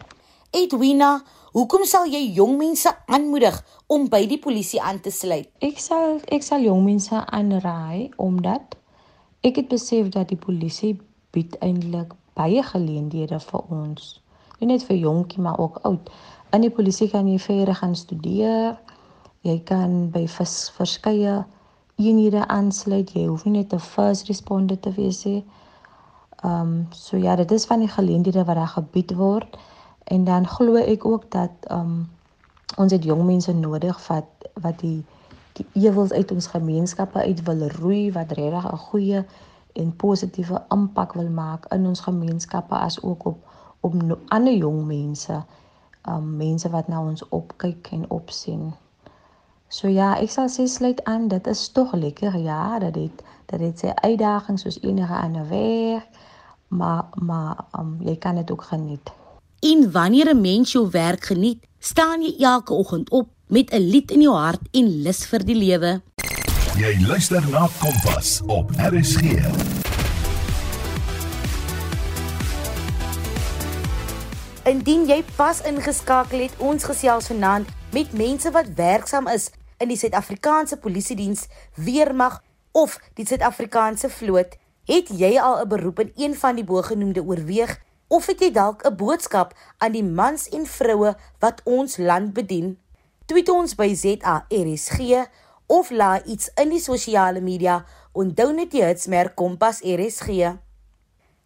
Edwina, 0.51 1.23
Hoekom 1.57 1.87
sal 1.89 2.05
jy 2.13 2.35
jong 2.37 2.59
mense 2.61 2.91
aanmoedig 3.09 3.55
om 3.89 4.11
by 4.13 4.27
die 4.29 4.37
polisie 4.37 4.77
aan 4.85 4.99
te 5.01 5.09
sluit? 5.09 5.47
Ek 5.65 5.79
sal 5.81 6.19
ek 6.29 6.45
sal 6.45 6.61
jong 6.61 6.83
mense 6.85 7.17
aanraai 7.17 8.11
omdat 8.21 8.75
ek 9.41 9.63
het 9.63 9.71
besef 9.71 10.11
dat 10.13 10.29
die 10.29 10.37
polisie 10.37 10.99
bied 11.33 11.57
eintlik 11.65 12.13
baie 12.37 12.63
geleenthede 12.63 13.41
vir 13.41 13.63
ons. 13.73 14.21
Nie 14.61 14.71
net 14.71 14.85
vir 14.89 14.97
jonkie 14.97 15.43
maar 15.43 15.59
ook 15.59 15.79
oud. 15.89 16.11
In 16.53 16.65
die 16.65 16.73
polisie 16.73 17.09
kan 17.13 17.29
jy 17.29 17.39
verder 17.43 17.75
gaan 17.75 17.97
studeer. 17.97 18.77
Jy 19.47 19.59
kan 19.69 20.11
by 20.15 20.27
vers, 20.29 20.71
verskeie 20.77 21.45
eenhede 21.97 22.47
aansluit. 22.49 23.13
Jy 23.17 23.27
hoef 23.27 23.45
nie 23.45 23.59
net 23.59 23.73
'n 23.75 23.81
first 23.81 24.29
responder 24.29 24.81
te 24.81 24.93
wees 24.93 25.25
nie. 25.25 25.45
Ehm 26.45 26.61
um, 26.61 26.87
so 26.91 27.17
ja, 27.17 27.37
dit 27.37 27.51
is 27.51 27.65
van 27.65 27.81
die 27.81 27.89
geleenthede 27.89 28.45
wat 28.45 28.57
daar 28.57 28.75
gebied 28.79 29.15
word. 29.15 29.59
En 30.05 30.25
dan 30.25 30.47
glo 30.47 30.75
ek 30.75 31.05
ook 31.05 31.31
dat 31.31 31.51
um 31.71 32.09
ons 32.77 32.93
het 32.93 33.05
jong 33.05 33.25
mense 33.25 33.53
nodig 33.53 34.07
wat 34.09 34.27
wat 34.63 34.79
die 34.81 35.05
die 35.57 35.67
ewels 35.73 36.13
uit 36.13 36.33
ons 36.33 36.47
gemeenskappe 36.47 37.19
uit 37.19 37.43
wil 37.43 37.69
roei 37.69 38.13
wat 38.13 38.33
regtig 38.33 38.73
'n 38.73 38.77
goeie 38.77 39.25
en 39.77 39.97
positiewe 39.97 40.63
impak 40.75 41.13
wil 41.13 41.29
maak 41.29 41.67
in 41.75 41.87
ons 41.87 42.01
gemeenskappe 42.01 42.75
as 42.75 43.03
ook 43.03 43.27
op 43.27 43.45
op 43.81 43.95
ander 44.29 44.55
jong 44.55 44.87
mense. 44.87 45.45
Um 46.09 46.37
mense 46.37 46.71
wat 46.71 46.89
na 46.89 47.01
ons 47.03 47.29
opkyk 47.29 47.89
en 47.93 48.11
opsien. 48.11 48.75
So 49.69 49.89
ja, 49.89 50.15
ek 50.23 50.31
sal 50.31 50.49
sê 50.51 50.67
sluit 50.71 51.03
aan, 51.05 51.29
dit 51.29 51.47
is 51.47 51.69
tog 51.75 51.95
lekker 51.95 52.37
ja, 52.39 52.79
dat 52.79 52.95
dit 52.95 53.23
dat 53.47 53.63
dit 53.63 53.79
sy 53.79 53.93
uitdagings 54.03 54.63
soos 54.63 54.81
enige 54.83 55.15
ander 55.15 55.47
werk, 55.49 56.09
maar 56.69 57.07
maar 57.15 57.65
um 57.79 57.97
jy 58.03 58.17
kan 58.17 58.35
dit 58.35 58.51
ook 58.51 58.63
geniet. 58.73 59.13
En 59.61 59.93
wanneer 59.93 60.35
'n 60.35 60.41
mens 60.41 60.73
jou 60.73 60.91
werk 60.91 61.25
geniet, 61.25 61.67
staan 61.79 62.23
jy 62.23 62.35
elke 62.39 62.73
oggend 62.73 63.11
op 63.11 63.29
met 63.47 63.71
'n 63.71 63.89
lied 63.91 64.11
in 64.11 64.21
jou 64.21 64.35
hart 64.35 64.61
en 64.71 65.03
lus 65.03 65.27
vir 65.27 65.45
die 65.45 65.55
lewe. 65.55 66.03
Jy 66.77 66.91
luister 67.09 67.41
na 67.49 67.63
Kompas 67.81 68.43
op 68.53 68.69
RSG. 68.77 69.23
Indien 74.69 75.07
jy 75.09 75.23
pas 75.39 75.63
ingeskakel 75.65 76.45
het, 76.45 76.59
ons 76.61 76.85
gesels 76.85 77.31
vanaand 77.33 77.71
met 77.97 78.13
mense 78.13 78.53
wat 78.53 78.69
werksaam 78.77 79.25
is 79.33 79.49
in 79.81 79.89
die 79.89 79.97
Suid-Afrikaanse 79.97 80.77
Polisie 80.77 81.17
Diens, 81.17 81.47
Weermag 81.81 82.43
of 82.77 82.99
die 83.17 83.25
Suid-Afrikaanse 83.25 84.13
Vloot, 84.13 84.59
het 84.85 85.09
jy 85.09 85.33
al 85.41 85.65
'n 85.65 85.69
beroep 85.73 86.05
in 86.05 86.13
een 86.17 86.37
van 86.37 86.61
die 86.61 86.65
bogenoemde 86.65 87.25
oorweeg? 87.25 87.81
Of 88.13 88.27
het 88.27 88.41
jy 88.41 88.53
dalk 88.53 88.85
'n 88.85 88.97
boodskap 88.97 89.57
aan 89.79 89.93
die 89.93 90.05
mans 90.05 90.49
en 90.49 90.67
vroue 90.67 91.17
wat 91.41 91.61
ons 91.65 91.97
land 91.97 92.35
bedien? 92.37 92.77
Tweet 93.25 93.49
ons 93.49 93.75
by 93.75 93.95
ZARSG 93.95 95.25
of 95.67 95.91
laai 95.91 96.23
iets 96.25 96.51
in 96.63 96.71
die 96.71 96.81
sosiale 96.83 97.41
media 97.41 97.81
onthou 98.13 98.53
net 98.55 98.71
die 98.71 98.85
hitsmerk 98.85 99.35
Kompas 99.35 99.83
RSG. 99.83 100.57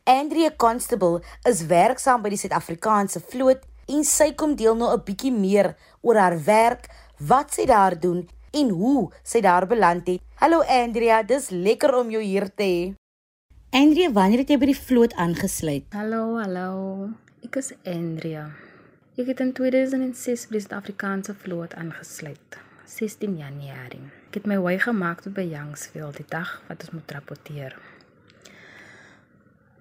Andrea 0.05 0.51
Constable 0.57 1.21
is 1.49 1.65
werksaam 1.71 2.23
by 2.23 2.33
die 2.33 2.41
Suid-Afrikaanse 2.41 3.21
vloot 3.21 3.67
en 3.91 4.05
sy 4.07 4.31
kom 4.39 4.55
deel 4.57 4.77
nou 4.77 4.91
'n 4.93 5.05
bietjie 5.05 5.33
meer 5.33 5.75
oor 6.03 6.17
haar 6.17 6.39
werk, 6.45 6.89
wat 7.19 7.53
sy 7.53 7.67
daar 7.67 7.99
doen 8.01 8.29
en 8.53 8.69
hoe 8.71 9.11
sy 9.23 9.41
daar 9.41 9.67
beland 9.67 10.07
het. 10.07 10.21
Hallo 10.35 10.63
Andrea, 10.63 11.23
dis 11.23 11.51
lekker 11.51 11.95
om 11.95 12.11
jou 12.11 12.23
hier 12.23 12.49
te 12.55 12.63
hê. 12.65 12.95
Andrea, 13.73 14.11
wanneer 14.11 14.39
het 14.39 14.49
jy 14.51 14.59
by 14.59 14.67
die 14.67 14.81
vloot 14.87 15.13
aangesluit? 15.15 15.85
Hallo, 15.93 16.39
hallo. 16.39 17.11
Ek 17.45 17.57
is 17.57 17.73
Andrea. 17.85 18.51
Ek 19.17 19.27
het 19.27 19.41
in 19.41 19.53
2006 19.53 20.49
by 20.49 20.59
die 20.59 20.65
Suid-Afrikaanse 20.65 21.35
vloot 21.35 21.75
aangesluit. 21.75 22.70
16 22.91 23.37
Januarie. 23.39 24.03
Ek 24.31 24.41
het 24.41 24.47
my 24.51 24.57
wy 24.59 24.73
gemaak 24.83 25.21
tot 25.23 25.37
by 25.37 25.45
Youngsville 25.47 26.11
die 26.17 26.27
dag 26.27 26.57
wat 26.67 26.83
ons 26.83 26.95
moet 26.97 27.13
rapporteer. 27.15 27.77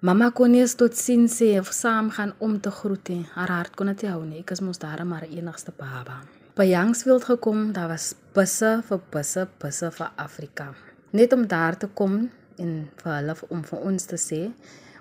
Mamma 0.06 0.28
kon 0.30 0.54
nie 0.54 0.62
tot 0.78 0.94
sien 0.96 1.26
sê 1.28 1.48
of 1.58 1.72
saam 1.74 2.12
gaan 2.14 2.36
om 2.38 2.60
te 2.62 2.70
groet 2.70 3.10
nie. 3.10 3.24
Haar 3.34 3.50
hart 3.56 3.74
kon 3.76 3.90
dit 3.90 4.04
hou 4.06 4.22
nie. 4.22 4.44
Ek 4.44 4.54
is 4.54 4.62
mos 4.62 4.78
daar 4.78 5.02
maar 5.04 5.26
enigste 5.26 5.74
baba. 5.76 6.20
By 6.54 6.68
Youngsville 6.70 7.18
gekom, 7.26 7.72
daar 7.74 7.90
was 7.90 8.12
busse 8.36 8.76
vir 8.86 9.02
busse, 9.10 9.48
busse 9.58 9.90
vir 9.98 10.12
Afrika. 10.16 10.68
Net 11.10 11.34
om 11.34 11.42
daar 11.50 11.74
te 11.76 11.90
kom 11.90 12.28
en 12.62 12.72
vir 13.02 13.12
hulle 13.16 13.36
om 13.50 13.66
vir 13.66 13.90
ons 13.90 14.06
te 14.06 14.20
sê 14.20 14.44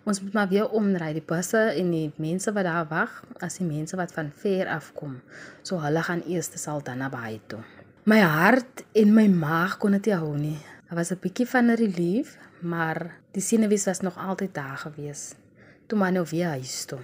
ons 0.10 0.22
moet 0.24 0.34
maar 0.34 0.50
weer 0.50 0.70
omry 0.74 1.12
die 1.14 1.26
busse 1.26 1.60
en 1.78 1.92
die 1.94 2.08
mense 2.18 2.54
wat 2.56 2.66
daar 2.66 2.88
wag 2.90 3.20
as 3.46 3.60
die 3.60 3.68
mense 3.68 4.00
wat 4.00 4.14
van 4.16 4.32
ver 4.44 4.72
af 4.72 4.90
kom 4.96 5.20
so 5.62 5.78
hulle 5.84 6.02
gaan 6.08 6.24
eers 6.26 6.50
te 6.50 6.62
Saldanha 6.62 7.12
Bay 7.14 7.38
toe 7.52 7.62
my 8.10 8.24
hart 8.26 8.82
en 8.98 9.12
my 9.14 9.28
maag 9.30 9.76
kon 9.78 9.94
dit 9.94 10.08
hou 10.16 10.32
nie. 10.34 10.58
Daar 10.88 10.98
was 10.98 11.12
'n 11.12 11.20
bietjie 11.22 11.46
van 11.46 11.70
'n 11.70 11.76
relief 11.76 12.38
maar 12.62 13.20
die 13.32 13.42
senuwees 13.42 13.86
was 13.86 14.00
nog 14.00 14.18
altyd 14.18 14.54
daar 14.54 14.78
gewees. 14.78 15.34
Toe 15.88 15.98
maar 15.98 16.12
nou 16.12 16.26
weer 16.30 16.48
huis 16.48 16.86
toe. 16.86 17.00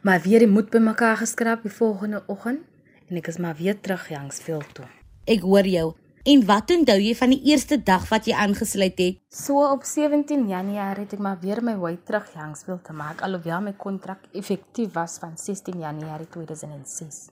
Maar 0.00 0.20
weer 0.20 0.38
die 0.38 0.48
moed 0.48 0.70
bymekaar 0.70 1.16
geskraap 1.16 1.62
die 1.62 1.72
volgende 1.72 2.22
oggend 2.26 2.60
en 3.08 3.16
ek 3.16 3.26
is 3.26 3.38
maar 3.38 3.56
weer 3.56 3.80
terug 3.80 4.08
Jangsveld 4.08 4.74
toe. 4.74 4.84
Ek 5.24 5.40
hoor 5.40 5.66
jou. 5.66 5.94
En 6.22 6.44
wat 6.46 6.70
onthou 6.70 6.98
jy 7.00 7.14
van 7.14 7.30
die 7.30 7.42
eerste 7.42 7.82
dag 7.82 8.08
wat 8.08 8.24
jy 8.24 8.34
aangesluit 8.34 8.98
het? 8.98 9.18
So 9.28 9.70
op 9.72 9.82
17 9.82 10.48
Januarie 10.48 11.04
het 11.04 11.12
ek 11.12 11.18
maar 11.18 11.38
weer 11.40 11.62
my 11.62 11.76
wy 11.78 11.98
terug 12.04 12.32
Jangsville 12.34 12.82
te 12.82 12.92
maak 12.92 13.20
alhoewel 13.20 13.60
my 13.60 13.72
kontrak 13.72 14.18
effektief 14.32 14.92
was 14.92 15.18
van 15.18 15.38
16 15.38 15.78
Januarie 15.78 16.28
2006. 16.28 17.30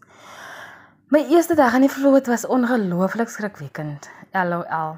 My 1.08 1.22
eerste 1.24 1.54
dag 1.56 1.72
aan 1.72 1.86
die 1.86 1.88
vloot 1.88 2.26
was 2.28 2.42
ongelooflik 2.52 3.30
skrikwekkend. 3.32 4.10
LOL. 4.36 4.96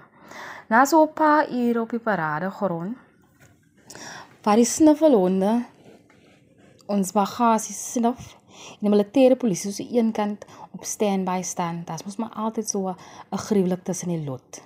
Na 0.66 0.84
so 0.84 1.02
'n 1.02 1.12
paar 1.14 1.46
ure 1.48 1.80
op 1.80 1.90
die 1.90 2.00
parade 2.02 2.50
grond, 2.50 2.96
waar 4.42 4.56
die 4.56 4.64
snuffelhonde 4.64 5.64
ons 6.86 7.12
bagasie 7.12 7.74
snuf 7.74 8.36
en 8.80 8.80
die 8.80 8.90
militêre 8.90 9.36
polisie 9.36 9.72
so 9.72 9.84
een 9.90 10.12
kant 10.12 10.44
op 10.70 10.84
standby 10.84 11.42
staan. 11.42 11.84
Dit 11.86 12.04
mos 12.04 12.16
maar 12.16 12.34
altyd 12.34 12.68
so 12.68 12.88
'n 12.88 13.38
gruwelik 13.38 13.84
tussen 13.84 14.08
die 14.08 14.24
lot. 14.24 14.62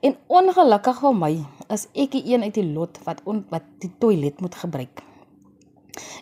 En 0.00 0.16
ongelukkig 0.26 0.98
vir 0.98 1.14
my 1.14 1.46
is 1.68 1.86
ek 1.94 2.10
die 2.10 2.34
een 2.34 2.42
uit 2.42 2.54
die 2.54 2.72
lot 2.72 2.98
wat 3.04 3.20
on, 3.24 3.46
wat 3.48 3.62
die 3.78 3.92
toilet 3.98 4.40
moet 4.40 4.54
gebruik. 4.54 5.02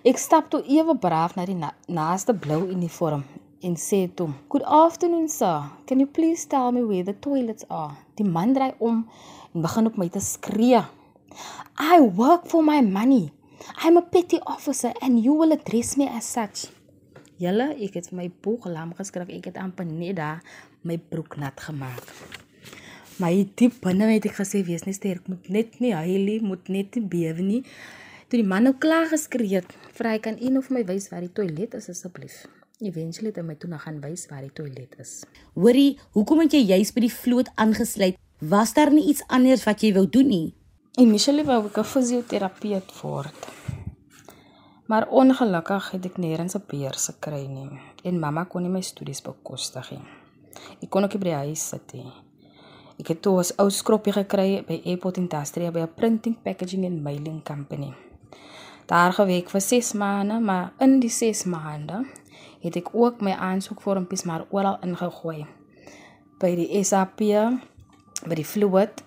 Ek 0.02 0.18
stap 0.18 0.50
toe 0.50 0.62
ewe 0.66 0.96
braaf 0.96 1.34
na 1.34 1.44
die 1.44 1.54
na, 1.54 1.72
naaste 1.86 2.34
blou 2.34 2.68
uniform 2.68 3.24
en 3.64 3.76
sê 3.80 4.06
toe, 4.14 4.28
"Good 4.48 4.62
afternoon, 4.62 5.28
sir. 5.28 5.62
Can 5.86 5.98
you 5.98 6.08
please 6.08 6.46
tell 6.46 6.70
me 6.72 6.84
where 6.84 7.04
the 7.04 7.18
toilets 7.18 7.64
are?" 7.68 7.96
Die 8.14 8.24
man 8.24 8.52
draai 8.52 8.74
om 8.78 9.08
en 9.54 9.60
begin 9.60 9.86
op 9.86 9.96
my 9.96 10.08
te 10.08 10.20
skree. 10.20 10.82
"I 11.80 12.00
work 12.00 12.46
for 12.46 12.62
my 12.62 12.80
money. 12.80 13.32
I'm 13.84 13.96
a 13.96 14.02
petty 14.02 14.38
officer 14.44 14.92
and 15.00 15.24
you 15.24 15.34
will 15.38 15.52
address 15.52 15.96
me 15.96 16.08
as 16.08 16.32
such." 16.32 16.70
Julle, 17.36 17.74
ek 17.82 17.94
het 17.94 18.08
vir 18.08 18.16
my 18.16 18.30
boek 18.42 18.64
lam 18.64 18.92
geskryf. 18.94 19.28
Ek 19.28 19.44
het 19.44 19.56
amper 19.56 19.84
net 19.84 20.16
daar 20.16 20.42
my 20.82 20.98
broek 20.98 21.36
nat 21.36 21.60
gemaak. 21.60 22.04
My 23.18 23.48
diep 23.54 23.80
binne 23.80 24.08
het 24.10 24.26
ek 24.26 24.38
gesê 24.38 24.64
wees 24.66 24.84
nie 24.86 24.94
sterk, 24.94 25.28
moet 25.28 25.48
net 25.48 25.80
nie 25.80 25.92
huilie, 25.94 26.40
moet 26.42 26.68
net 26.68 26.94
nie 26.94 27.06
bewe 27.06 27.42
nie. 27.42 27.62
Toe 28.28 28.40
die 28.40 28.48
man 28.48 28.64
nou 28.66 28.74
klaar 28.74 29.06
geskree 29.06 29.54
het, 29.54 29.70
vra 29.94 30.16
hy 30.16 30.18
kan 30.18 30.36
een 30.40 30.58
of 30.58 30.70
my 30.70 30.82
wys 30.84 31.10
waar 31.12 31.20
die 31.20 31.32
toilet 31.32 31.74
is 31.74 31.88
asseblief. 31.92 32.44
Eventually 32.84 33.30
het 33.32 33.38
hy 33.40 33.46
my 33.48 33.54
toe 33.56 33.70
nog 33.72 33.84
gaan 33.86 34.02
wys 34.02 34.26
waar 34.28 34.42
die 34.44 34.52
toilet 34.52 34.98
is. 35.00 35.22
Hoorie, 35.56 35.94
hoekom 36.12 36.42
het 36.42 36.52
jy 36.52 36.60
juis 36.74 36.90
by 36.92 37.06
die 37.06 37.12
vloot 37.12 37.48
aangesluit? 37.56 38.18
Was 38.44 38.74
daar 38.76 38.92
nie 38.92 39.06
iets 39.08 39.24
anders 39.32 39.64
wat 39.64 39.80
jy 39.80 39.94
wou 39.96 40.04
doen 40.04 40.28
nie? 40.28 40.48
Initially 41.00 41.46
wou 41.48 41.62
ek 41.64 41.78
'n 41.78 41.84
fisioterapeut 41.84 42.92
word. 43.00 43.40
Maar 44.86 45.08
ongelukkig 45.08 45.90
het 45.90 46.04
ek 46.04 46.18
nêrens 46.20 46.56
'n 46.56 46.64
beurs 46.68 47.08
gekry 47.08 47.46
nie 47.46 47.80
en 48.04 48.20
mamma 48.20 48.44
kon 48.44 48.62
nie 48.62 48.70
my 48.70 48.82
studies 48.82 49.22
bekostig 49.22 49.90
nie. 49.90 50.04
Ek 50.82 50.90
kon 50.90 51.04
ook 51.04 51.14
nie 51.14 51.20
by 51.20 51.28
die 51.28 51.42
huis 51.48 51.68
sit 51.68 51.92
nie. 51.94 52.12
Ek 52.98 53.08
het 53.08 53.22
toe 53.22 53.40
'n 53.40 53.60
ou 53.62 53.70
skroppie 53.70 54.12
gekry 54.12 54.62
by 54.66 54.82
Airport 54.84 55.16
Industria 55.16 55.70
by 55.70 55.80
'n 55.80 55.94
printing, 55.96 56.36
packaging 56.42 56.84
en 56.84 57.02
mailing 57.02 57.42
company. 57.42 57.94
Daar 58.86 59.12
gewerk 59.12 59.48
vir 59.50 59.60
6 59.60 59.92
maande, 59.92 60.40
maar 60.40 60.72
in 60.78 61.00
die 61.00 61.10
6 61.10 61.44
maande 61.44 62.04
het 62.64 62.78
ek 62.80 62.88
ook 62.96 63.20
my 63.20 63.34
aansoekvormpies 63.36 64.24
maar 64.24 64.46
oral 64.48 64.78
ingegooi. 64.82 65.44
By 66.40 66.54
die 66.56 66.80
SAP, 66.84 67.20
by 68.24 68.38
die 68.38 68.46
Fluid, 68.48 69.02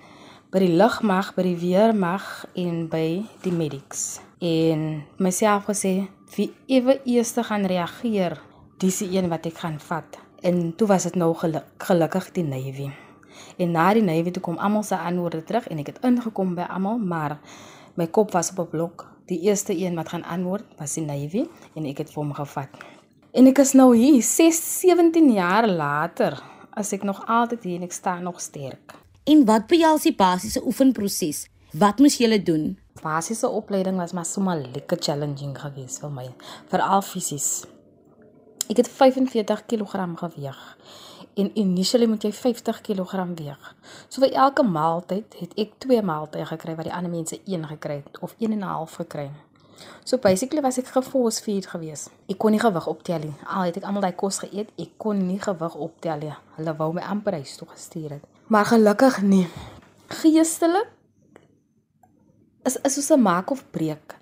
by 0.53 0.61
die 0.61 0.75
Lugmag, 0.77 1.33
by 1.35 1.43
die 1.43 1.57
Weermag 1.59 2.45
en 2.55 2.85
by 2.91 3.23
die 3.43 3.53
Medics. 3.53 4.19
En 4.39 5.03
myself 5.17 5.65
gesê 5.71 6.07
wie 6.35 6.51
ewe 6.69 6.99
eers 7.07 7.33
gaan 7.49 7.65
reageer 7.65 8.37
dis 8.77 9.01
die 9.01 9.17
een 9.17 9.29
wat 9.31 9.47
ek 9.49 9.57
gaan 9.63 9.79
vat. 9.81 10.19
En 10.45 10.75
toe 10.77 10.87
was 10.87 11.07
dit 11.09 11.15
nou 11.17 11.33
geluk, 11.33 11.65
gelukkig 11.81 12.31
die 12.35 12.45
navy. 12.45 12.91
En 13.57 13.73
na 13.73 13.89
die 13.93 14.05
navy 14.05 14.31
toe 14.31 14.43
kom 14.43 14.57
almal 14.61 14.85
se 14.85 14.97
antwoorde 14.97 15.41
terug 15.43 15.67
en 15.67 15.81
ek 15.81 15.95
het 15.95 16.03
ingekom 16.05 16.53
by 16.55 16.69
almal 16.69 17.01
maar 17.01 17.39
my 17.97 18.05
kop 18.07 18.31
was 18.37 18.51
op 18.53 18.59
'n 18.59 18.69
blok. 18.69 19.07
Die 19.25 19.41
eerste 19.41 19.73
een 19.73 19.95
wat 19.95 20.09
gaan 20.09 20.23
antwoord 20.23 20.63
was 20.77 20.93
die 20.93 21.05
navy 21.05 21.47
en 21.75 21.85
ek 21.85 21.97
het 21.97 22.13
vir 22.13 22.23
hom 22.23 22.33
gevat 22.33 22.69
en 23.31 23.47
ek 23.47 23.59
is 23.59 23.73
nou 23.73 23.95
hier 23.95 24.21
6 24.23 24.63
17 24.79 25.31
jaar 25.33 25.67
later 25.67 26.41
as 26.71 26.93
ek 26.93 27.03
nog 27.03 27.23
altyd 27.27 27.63
hier 27.63 27.75
en 27.81 27.87
ek 27.89 27.93
staan 27.93 28.23
nog 28.23 28.41
sterk 28.41 28.95
en 29.25 29.45
wat 29.45 29.67
behels 29.67 30.03
die 30.03 30.15
basiese 30.15 30.63
oefenproses 30.65 31.47
wat 31.73 31.99
moes 31.99 32.17
jy 32.19 32.37
doen 32.39 32.77
basiese 33.01 33.49
opleiding 33.49 33.97
was 33.97 34.11
maar 34.11 34.25
sommer 34.25 34.67
lekker 34.73 34.97
challenging 34.99 35.55
geweest 35.59 36.01
vir 36.01 36.13
my, 36.13 36.27
veral 36.71 37.01
fisies. 37.01 37.65
Ek 38.67 38.81
het 38.81 38.89
45 38.91 39.65
kg 39.69 40.07
geweg 40.19 40.63
en 41.37 41.51
initially 41.53 42.07
moet 42.09 42.23
jy 42.25 42.31
50 42.33 42.81
kg 42.81 43.25
weeg. 43.37 43.73
So 44.09 44.23
vir 44.23 44.33
elke 44.33 44.63
maaltyd 44.65 45.37
het 45.39 45.53
ek 45.55 45.77
twee 45.83 46.01
maaltye 46.01 46.45
gekry 46.49 46.75
wat 46.75 46.89
die 46.89 46.93
ander 46.93 47.13
mense 47.13 47.37
een 47.45 47.67
gekry 47.69 48.01
het 48.01 48.17
of 48.25 48.33
1 48.39 48.51
en 48.51 48.59
'n 48.59 48.73
half 48.73 48.97
gekry. 48.97 49.29
So 50.05 50.17
basically 50.17 50.61
was 50.61 50.77
ek 50.77 50.87
geforce 50.95 51.41
feed 51.43 51.67
geweest. 51.67 52.11
Ek 52.29 52.37
kon 52.37 52.51
nie 52.55 52.61
gewig 52.61 52.87
optel 52.87 53.19
nie. 53.19 53.33
Al 53.45 53.67
het 53.69 53.77
ek 53.77 53.87
almal 53.87 54.05
daai 54.07 54.15
kos 54.15 54.39
geëet, 54.43 54.69
ek 54.79 54.93
kon 54.97 55.19
nie 55.27 55.39
gewig 55.43 55.75
optel 55.75 56.21
nie. 56.23 56.35
Hulle 56.57 56.75
wou 56.79 56.91
my 56.95 57.03
amper 57.03 57.39
huis 57.39 57.57
toe 57.59 57.67
gestuur 57.67 58.17
het. 58.17 58.29
Maar 58.47 58.65
gelukkig 58.71 59.21
nie. 59.21 59.47
Geestelik 60.21 60.93
is 62.67 62.77
is 62.83 62.93
soos 62.93 63.11
'n 63.11 63.21
maak 63.21 63.51
of 63.51 63.63
breek. 63.71 64.15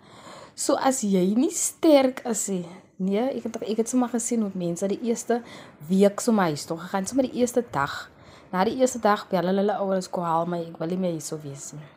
So 0.56 0.76
as 0.76 1.02
jy 1.02 1.34
nie 1.36 1.52
sterk 1.52 2.22
is 2.26 2.48
nie, 2.48 2.66
nee, 2.98 3.26
ek 3.38 3.44
het 3.44 3.62
ek 3.62 3.78
het 3.78 3.90
sommer 3.90 4.10
gesien 4.10 4.42
hoe 4.42 4.52
mense 4.54 4.88
die 4.88 5.02
eerste 5.04 5.42
week 5.90 6.20
so 6.20 6.32
my 6.32 6.44
huis 6.54 6.66
toe 6.66 6.78
gegaan, 6.78 7.08
sommer 7.08 7.28
die 7.28 7.40
eerste 7.42 7.64
dag. 7.72 8.10
Na 8.52 8.64
die 8.64 8.78
eerste 8.80 9.00
dag 9.00 9.28
bel 9.30 9.46
hulle 9.46 9.60
hulle 9.60 9.78
ouers 9.78 10.10
kom 10.10 10.24
haal 10.24 10.46
my, 10.46 10.62
ek 10.70 10.78
wil 10.80 10.88
nie 10.88 10.98
meer 10.98 11.12
hier 11.12 11.22
so 11.22 11.40
wees 11.44 11.74
nie. 11.74 11.95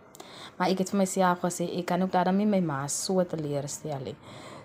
Maar 0.59 0.73
ek 0.73 0.83
het 0.83 0.93
vir 0.93 1.00
myself 1.00 1.45
gesê 1.47 1.69
ek 1.79 1.87
kan 1.91 2.03
ook 2.03 2.12
daarmee 2.12 2.47
my 2.47 2.61
ma 2.61 2.81
so 2.93 3.25
te 3.25 3.38
leer 3.38 3.69
stel 3.71 4.03
nie. 4.05 4.17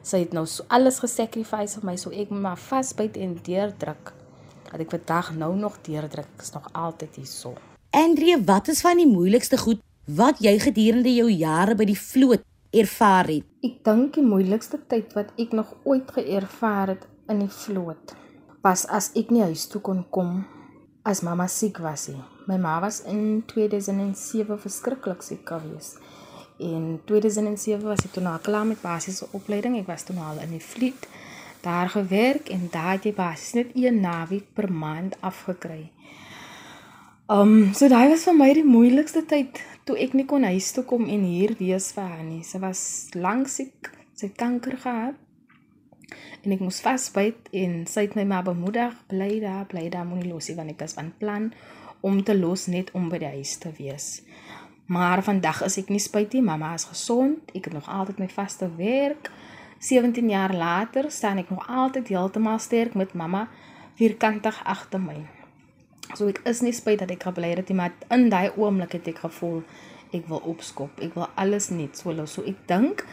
Sy 0.04 0.24
het 0.26 0.34
nou 0.36 0.46
so 0.50 0.66
alles 0.68 1.00
gesacrifice 1.00 1.80
vir 1.80 1.88
my, 1.88 1.96
so 1.98 2.12
ek 2.12 2.32
moet 2.34 2.44
maar 2.48 2.60
vasbyt 2.60 3.18
en 3.24 3.38
deurdruk. 3.46 4.14
Dat 4.72 4.82
ek 4.82 4.96
vandag 4.98 5.30
nou 5.38 5.54
nog 5.56 5.78
deurdruk, 5.86 6.34
is 6.42 6.52
nog 6.56 6.68
altyd 6.74 7.22
hier 7.22 7.30
so. 7.30 7.54
Andrea, 7.94 8.40
wat 8.44 8.74
is 8.74 8.82
van 8.82 8.98
die 8.98 9.08
moeilikste 9.08 9.58
goed 9.62 9.80
wat 10.10 10.42
jy 10.44 10.58
gedurende 10.60 11.14
jou 11.14 11.30
jare 11.30 11.78
by 11.80 11.86
die 11.88 12.00
vloot 12.00 12.44
ervaar 12.74 13.30
het. 13.30 13.46
Ek 13.64 13.80
dink 13.86 14.18
die 14.18 14.26
moeilikste 14.26 14.82
tyd 14.90 15.14
wat 15.16 15.32
ek 15.40 15.54
nog 15.56 15.72
ooit 15.88 16.10
geervaar 16.12 16.98
het 16.98 17.08
in 17.32 17.46
die 17.46 17.54
vloot 17.54 18.18
was 18.64 18.86
as 18.88 19.10
ek 19.20 19.32
nie 19.34 19.44
huis 19.44 19.66
toe 19.68 19.82
kon 19.84 20.06
kom 20.16 20.44
as 21.04 21.22
mamma 21.22 21.48
siek 21.48 21.80
was. 21.84 22.08
Nie. 22.08 22.24
My 22.48 22.58
ma 22.58 22.80
was 22.80 23.02
in 23.02 23.44
2007 23.48 24.58
verskriklik 24.60 25.24
siek 25.24 25.46
gewees. 25.48 25.96
In 26.58 27.02
2007 27.06 27.84
was 27.88 28.06
ek 28.06 28.16
toe 28.16 28.24
nou 28.24 28.38
klaar 28.44 28.66
met 28.68 28.82
basiese 28.82 29.28
opleiding. 29.32 29.78
Ek 29.80 29.88
was 29.88 30.08
toe 30.08 30.16
nou 30.16 30.26
al 30.32 30.44
in 30.46 30.56
die 30.56 30.64
vliet 30.64 31.08
daar 31.64 31.90
gewerk 31.90 32.50
en 32.52 32.68
daar 32.72 32.98
het 32.98 33.06
jy 33.08 33.14
basies 33.16 33.54
net 33.56 33.70
een 33.74 34.02
naweek 34.04 34.50
per 34.54 34.68
maand 34.72 35.16
afgekry. 35.24 35.92
Um 37.32 37.72
so 37.74 37.88
daai 37.88 38.10
was 38.12 38.26
vir 38.28 38.36
my 38.36 38.50
die 38.54 38.66
moeilikste 38.68 39.24
tyd 39.26 39.62
toe 39.88 39.96
ek 40.00 40.12
nie 40.18 40.26
kon 40.28 40.44
huis 40.44 40.74
toe 40.76 40.84
kom 40.88 41.08
en 41.08 41.24
hier 41.24 41.56
wees 41.60 41.92
vir 41.96 42.04
haar 42.04 42.24
nie. 42.24 42.44
Sy 42.44 42.60
was 42.60 42.82
lank 43.16 43.48
siek, 43.48 43.92
sy 44.20 44.28
kanker 44.36 44.76
gehad. 44.84 45.16
En 46.44 46.52
ek 46.52 46.60
moes 46.60 46.82
vasbyt 46.84 47.48
en 47.56 47.84
sy 47.88 48.04
het 48.08 48.18
my 48.20 48.26
maar 48.28 48.44
bemoedig, 48.44 48.96
bly 49.08 49.38
daar, 49.40 49.64
bly 49.70 49.88
daar, 49.92 50.08
moenie 50.08 50.28
los 50.28 50.50
nie 50.50 50.58
want 50.58 50.74
ek 50.74 50.84
is 50.84 50.96
van 50.98 51.14
plan 51.20 51.52
om 52.04 52.20
te 52.24 52.36
los 52.36 52.68
net 52.68 52.92
om 52.92 53.08
by 53.12 53.22
die 53.22 53.32
huis 53.38 53.56
te 53.64 53.72
wees. 53.78 54.08
Maar 54.92 55.24
vandag 55.24 55.62
is 55.64 55.78
ek 55.80 55.92
nie 55.94 56.02
spyt 56.04 56.36
nie, 56.36 56.44
mamma 56.44 56.74
is 56.76 56.84
gesond, 56.90 57.54
ek 57.56 57.70
het 57.70 57.78
nog 57.78 57.88
altyd 57.88 58.20
my 58.20 58.28
vaste 58.28 58.68
werk. 58.76 59.32
17 59.84 60.30
jaar 60.32 60.52
later 60.56 61.08
staan 61.12 61.40
ek 61.40 61.52
nog 61.52 61.64
altyd 61.72 62.12
heeltemal 62.12 62.60
sterk 62.60 62.94
met 63.00 63.16
mamma 63.16 63.48
vierkantig 63.96 64.60
agter 64.68 65.00
my. 65.00 65.22
So 66.12 66.28
ek 66.28 66.44
is 66.50 66.60
nie 66.64 66.76
spyt 66.76 67.00
dat 67.06 67.12
ek 67.16 67.24
gebly 67.30 67.54
het 67.56 67.72
nie, 67.72 67.80
maar 67.80 67.96
in 68.12 68.28
daai 68.32 68.52
oomblik 68.60 68.98
het 69.00 69.08
ek 69.14 69.24
gevoel 69.24 69.64
ek 70.14 70.28
wil 70.30 70.44
opskop. 70.52 71.00
Ek 71.02 71.16
wil 71.18 71.30
alles 71.40 71.72
net 71.74 71.98
so 71.98 72.14
los. 72.14 72.36
So 72.36 72.44
ek 72.46 72.60
dink 72.70 73.06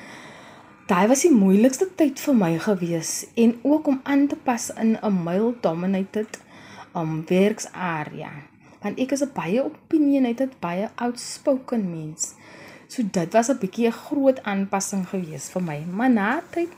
daai 0.91 1.07
was 1.07 1.21
die 1.23 1.31
moeilikste 1.31 1.87
tyd 1.95 2.19
vir 2.19 2.35
my 2.35 2.55
gewees 2.59 3.11
en 3.39 3.53
ook 3.63 3.87
om 3.93 4.01
aan 4.11 4.25
te 4.31 4.37
pas 4.47 4.71
in 4.83 4.97
'n 4.99 5.23
male 5.27 5.53
dominated 5.63 6.39
um 7.01 7.23
werksarea. 7.29 8.31
Want 8.83 8.99
ek 8.99 9.13
is 9.13 9.23
'n 9.23 9.31
baie 9.35 9.65
opinionated, 9.65 10.59
baie 10.61 10.89
outspoken 10.95 11.91
mens. 11.91 12.35
So 12.89 13.03
dit 13.03 13.33
was 13.33 13.49
'n 13.51 13.59
bietjie 13.63 13.87
'n 13.87 14.01
groot 14.07 14.43
aanpassing 14.43 15.07
gewees 15.09 15.51
vir 15.53 15.63
my. 15.63 15.79
Maar 15.97 16.11
na 16.11 16.43
tyd 16.51 16.73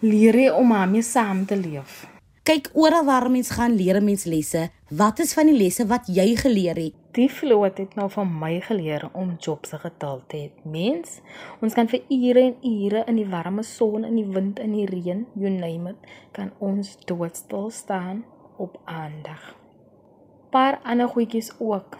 leer 0.00 0.34
jy 0.34 0.48
om 0.50 0.68
daarmee 0.68 1.02
saam 1.02 1.44
te 1.46 1.56
leef. 1.56 2.06
Kyk 2.42 2.70
oral 2.72 3.04
waar 3.04 3.30
mens 3.30 3.50
gaan 3.50 3.74
leer 3.74 4.02
mens 4.02 4.24
lesse. 4.24 4.70
Wat 4.88 5.18
is 5.18 5.32
van 5.32 5.46
die 5.46 5.58
lesse 5.58 5.86
wat 5.86 6.06
jy 6.06 6.36
geleer 6.36 6.76
het? 6.76 6.94
Die 7.16 7.30
vloot 7.32 7.78
het 7.80 7.94
nou 7.96 8.10
van 8.12 8.28
my 8.40 8.58
geleer 8.60 9.06
om 9.16 9.30
jobs 9.40 9.72
getal 9.80 10.20
te 10.28 10.36
hê. 10.36 10.48
Mens, 10.68 11.22
ons 11.64 11.74
kan 11.74 11.88
vir 11.88 12.02
ure 12.12 12.42
en 12.50 12.58
ure 12.68 13.04
in 13.08 13.16
die 13.16 13.28
warme 13.28 13.64
son, 13.64 14.04
in 14.04 14.18
die 14.20 14.26
wind, 14.28 14.60
in 14.60 14.74
die 14.76 14.84
reën, 14.86 15.24
you 15.34 15.48
name 15.48 15.94
it, 15.94 16.10
kan 16.36 16.52
ons 16.60 16.98
doodstil 17.08 17.70
staan 17.72 18.26
op 18.60 18.76
aandag. 18.84 19.54
Paar 20.52 20.80
ander 20.84 21.08
goedjies 21.08 21.54
ook. 21.58 21.96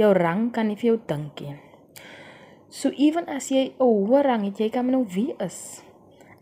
Jou 0.00 0.12
rang 0.16 0.48
kan 0.54 0.70
nie 0.70 0.78
vir 0.80 0.94
jou 0.94 0.98
dink 1.10 1.44
nie. 1.44 1.56
So 2.68 2.92
ewen 2.96 3.28
as 3.28 3.50
jy 3.50 3.72
'n 3.76 3.84
hoë 3.84 4.22
rang 4.24 4.44
het, 4.44 4.60
jy 4.60 4.70
kan 4.70 4.90
nou 4.90 5.04
wie 5.08 5.34
is. 5.40 5.82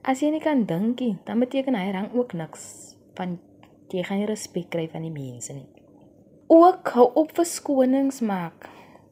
As 0.03 0.21
jy 0.23 0.31
nie 0.31 0.41
kan 0.41 0.65
dink 0.65 1.01
nie, 1.01 1.19
dan 1.25 1.41
beteken 1.41 1.75
hy 1.75 1.91
rang 1.91 2.15
ook 2.15 2.33
niks 2.33 2.97
van 3.15 3.39
jy 3.91 4.03
gaan 4.03 4.19
nie 4.19 4.27
respek 4.27 4.71
kry 4.71 4.89
van 4.89 5.03
die 5.03 5.11
mense 5.11 5.53
nie. 5.53 5.76
Ook 6.47 6.93
hou 6.95 7.09
op 7.19 7.33
verskonings 7.35 8.21
maak. 8.23 8.69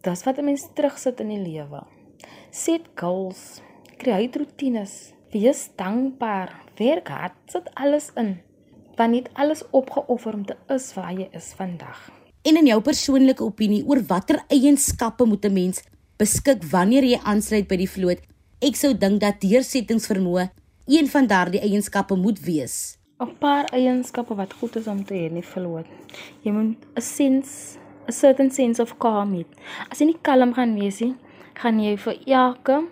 Dis 0.07 0.23
wat 0.23 0.39
'n 0.39 0.45
mens 0.45 0.69
terugsit 0.75 1.21
in 1.21 1.29
die 1.29 1.43
lewe. 1.43 1.83
Set 2.51 2.87
goals, 2.95 3.61
kry 3.97 4.31
rotines, 4.33 5.13
wees 5.31 5.71
dankbaar, 5.77 6.63
werk 6.77 7.09
hard, 7.09 7.35
sit 7.47 7.75
alles 7.75 8.11
in. 8.15 8.41
Want 8.97 9.11
nie 9.11 9.25
alles 9.33 9.63
opgeoffer 9.71 10.35
om 10.35 10.47
te 10.47 10.57
is 10.69 10.95
waar 10.95 11.13
jy 11.13 11.29
is 11.33 11.53
vandag. 11.57 12.11
En 12.43 12.57
in 12.57 12.67
jou 12.67 12.81
persoonlike 12.81 13.43
opinie 13.43 13.85
oor 13.87 14.03
watter 14.07 14.45
eienskappe 14.49 15.25
moet 15.25 15.45
'n 15.45 15.53
mens 15.53 15.83
beskik 16.17 16.63
wanneer 16.65 17.05
jy 17.05 17.19
aansluit 17.23 17.69
by 17.69 17.77
die 17.77 17.91
vloot? 17.91 18.21
Ek 18.61 18.77
sou 18.77 18.99
dink 18.99 19.21
dat 19.21 19.41
deursettingsvermoë 19.41 20.51
een 20.87 21.09
van 21.09 21.27
daardie 21.27 21.61
eienskappe 21.61 22.15
moet 22.15 22.41
wees. 22.41 22.99
'n 23.25 23.39
paar 23.39 23.65
eienskappe 23.73 24.35
wat 24.35 24.53
goed 24.53 24.77
is 24.77 24.87
om 24.87 25.05
te 25.05 25.15
hê 25.15 25.25
in 25.29 25.35
die 25.35 25.49
vloot. 25.53 25.87
Jy 26.43 26.53
moet 26.53 26.77
'n 26.97 27.01
sense, 27.01 27.79
'n 28.09 28.13
certain 28.13 28.51
sense 28.51 28.83
of 28.83 28.99
calm 28.99 29.33
hê. 29.35 29.45
As 29.91 29.99
jy 29.99 30.07
nie 30.07 30.19
kalm 30.23 30.55
gaan 30.55 30.75
wees 30.75 31.01
nie, 31.01 31.15
gaan 31.55 31.81
jy 31.81 31.97
vir 31.97 32.17
elke 32.27 32.85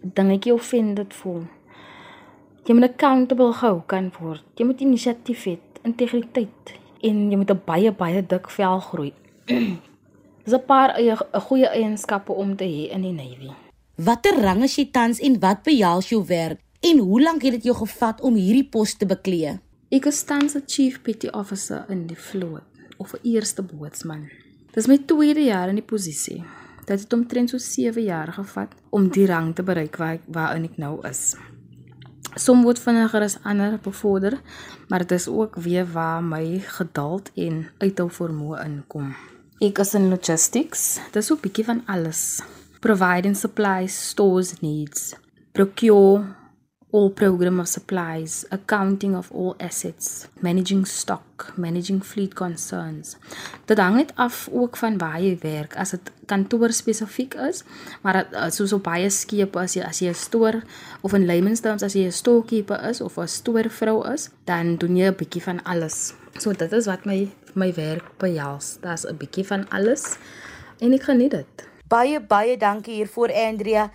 dingetjie 0.00 0.54
offended 0.54 1.14
voel. 1.14 1.44
Jy 2.66 2.74
moet 2.74 2.90
accountable 2.90 3.52
gehou 3.52 3.82
kan 3.86 4.12
word. 4.20 4.42
Jy 4.56 4.64
moet 4.66 4.80
inisiatief 4.80 5.44
hê, 5.44 5.58
integriteit 5.84 6.74
en 7.02 7.30
jy 7.30 7.36
moet 7.36 7.50
'n 7.50 7.62
baie 7.66 7.92
baie 7.92 8.22
dik 8.22 8.50
vel 8.50 8.80
groei. 8.80 9.12
Dis 10.44 10.54
'n 10.54 10.66
paar 10.66 10.90
'n 10.98 11.40
goeie 11.40 11.68
eienskappe 11.68 12.32
om 12.32 12.56
te 12.56 12.64
hê 12.64 12.90
in 12.90 13.02
die 13.02 13.12
navy. 13.12 13.50
Watter 13.96 14.40
rang 14.40 14.62
is 14.62 14.76
jy 14.76 14.90
tans 14.90 15.20
en 15.20 15.40
wat 15.40 15.62
behels 15.62 16.08
jou 16.08 16.24
werk? 16.26 16.58
En 16.82 16.98
hoe 16.98 17.22
lank 17.22 17.42
het 17.42 17.52
dit 17.52 17.68
jou 17.68 17.76
gevat 17.78 18.20
om 18.26 18.34
hierdie 18.34 18.66
pos 18.66 18.96
te 18.98 19.06
beklee? 19.06 19.52
Ek 19.94 20.06
is 20.10 20.24
tans 20.26 20.56
'n 20.58 20.64
chief 20.66 21.02
petty 21.02 21.28
officer 21.30 21.84
in 21.88 22.06
die 22.06 22.18
vloot 22.18 22.66
of 22.98 23.14
'n 23.14 23.22
eerste 23.22 23.62
bootsman. 23.62 24.30
Dis 24.74 24.86
my 24.86 24.98
tweede 24.98 25.44
jaar 25.44 25.68
in 25.68 25.74
die 25.74 25.84
posisie. 25.84 26.44
Dit 26.84 27.00
het 27.00 27.12
omtrent 27.12 27.50
so 27.50 27.58
7 27.58 28.02
jaar 28.02 28.32
gevat 28.32 28.74
om 28.90 29.08
die 29.08 29.26
rang 29.26 29.54
te 29.54 29.62
bereik 29.62 29.96
waar 29.96 30.12
ek 30.12 30.22
waarin 30.26 30.64
ek 30.64 30.76
nou 30.76 31.08
is. 31.08 31.36
Som 32.34 32.62
word 32.62 32.78
vinniger 32.78 33.22
as 33.22 33.38
ander 33.44 33.78
bevorder, 33.82 34.40
maar 34.88 34.98
dit 34.98 35.12
is 35.12 35.28
ook 35.28 35.56
weer 35.56 35.92
waar 35.92 36.22
my 36.22 36.58
geduld 36.58 37.30
en 37.34 37.68
uithou 37.78 38.10
vermoë 38.10 38.64
inkom. 38.64 39.14
Ek 39.60 39.78
is 39.78 39.94
in 39.94 40.08
logistics. 40.08 41.00
Dis 41.12 41.26
so 41.26 41.34
'n 41.34 41.40
bietjie 41.40 41.64
van 41.64 41.82
alles. 41.86 42.42
Providing 42.80 43.36
supplies, 43.36 44.08
stores 44.08 44.60
needs, 44.60 45.14
procure 45.52 46.41
all 46.92 47.08
program 47.10 47.58
of 47.58 47.68
supplies, 47.68 48.44
accounting 48.50 49.16
of 49.16 49.32
all 49.32 49.56
assets, 49.58 50.28
managing 50.40 50.84
stock, 50.84 51.52
managing 51.56 52.02
fleet 52.04 52.34
concerns. 52.34 53.16
Dit 53.66 53.80
hang 53.80 53.96
net 53.96 54.12
af 54.20 54.48
ook 54.52 54.76
van 54.76 54.98
waar 55.00 55.20
jy 55.20 55.38
werk. 55.40 55.76
As 55.80 55.94
dit 55.96 56.12
kantoor 56.28 56.72
spesifiek 56.76 57.34
is, 57.48 57.64
maar 58.04 58.20
eh, 58.20 58.50
soos 58.52 58.76
op 58.76 58.84
baie 58.84 59.08
skepe 59.10 59.64
as 59.64 59.78
jy 59.78 59.86
as 59.88 60.02
jy 60.04 60.12
'n 60.12 60.14
stoor 60.14 60.60
of 61.00 61.16
in 61.16 61.26
layman's 61.26 61.64
terms 61.64 61.82
as 61.82 61.96
jy 61.96 62.04
'n 62.06 62.12
storekeeper 62.12 62.78
is 62.90 63.00
of 63.00 63.16
'n 63.16 63.26
stoorvrou 63.26 64.04
is, 64.12 64.28
dan 64.44 64.76
doen 64.76 64.96
jy 64.96 65.08
'n 65.08 65.16
bietjie 65.16 65.42
van 65.42 65.64
alles. 65.64 66.14
So 66.38 66.52
dit 66.52 66.72
is 66.72 66.86
wat 66.86 67.04
my 67.04 67.32
my 67.54 67.72
werk 67.72 68.04
behels. 68.18 68.78
Daar's 68.80 69.06
'n 69.06 69.16
bietjie 69.16 69.46
van 69.46 69.68
alles 69.70 70.18
en 70.80 70.92
ek 70.92 71.02
geniet 71.02 71.30
dit. 71.30 71.68
Baie 71.88 72.20
baie 72.20 72.56
dankie 72.56 72.94
hiervoor 72.94 73.32
Andrea. 73.32 73.90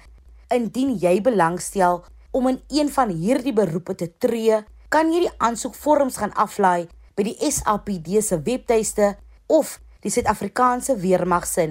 Indien 0.49 0.97
jy 0.97 1.21
belangstel 1.21 2.05
om 2.37 2.47
in 2.51 2.59
een 2.69 2.89
van 2.93 3.09
hierdie 3.09 3.53
beroepe 3.53 3.95
te 3.97 4.07
tree, 4.21 4.61
kan 4.93 5.09
jy 5.11 5.25
die 5.25 5.35
aansoekvorms 5.41 6.19
gaan 6.21 6.35
aflaai 6.37 6.87
by 7.17 7.25
die 7.25 7.37
SAPD 7.49 8.19
se 8.21 8.37
webtuiste 8.45 9.15
of 9.49 9.79
die 10.05 10.11
Suid-Afrikaanse 10.13 10.99
Weermag 11.01 11.47
se. 11.49 11.65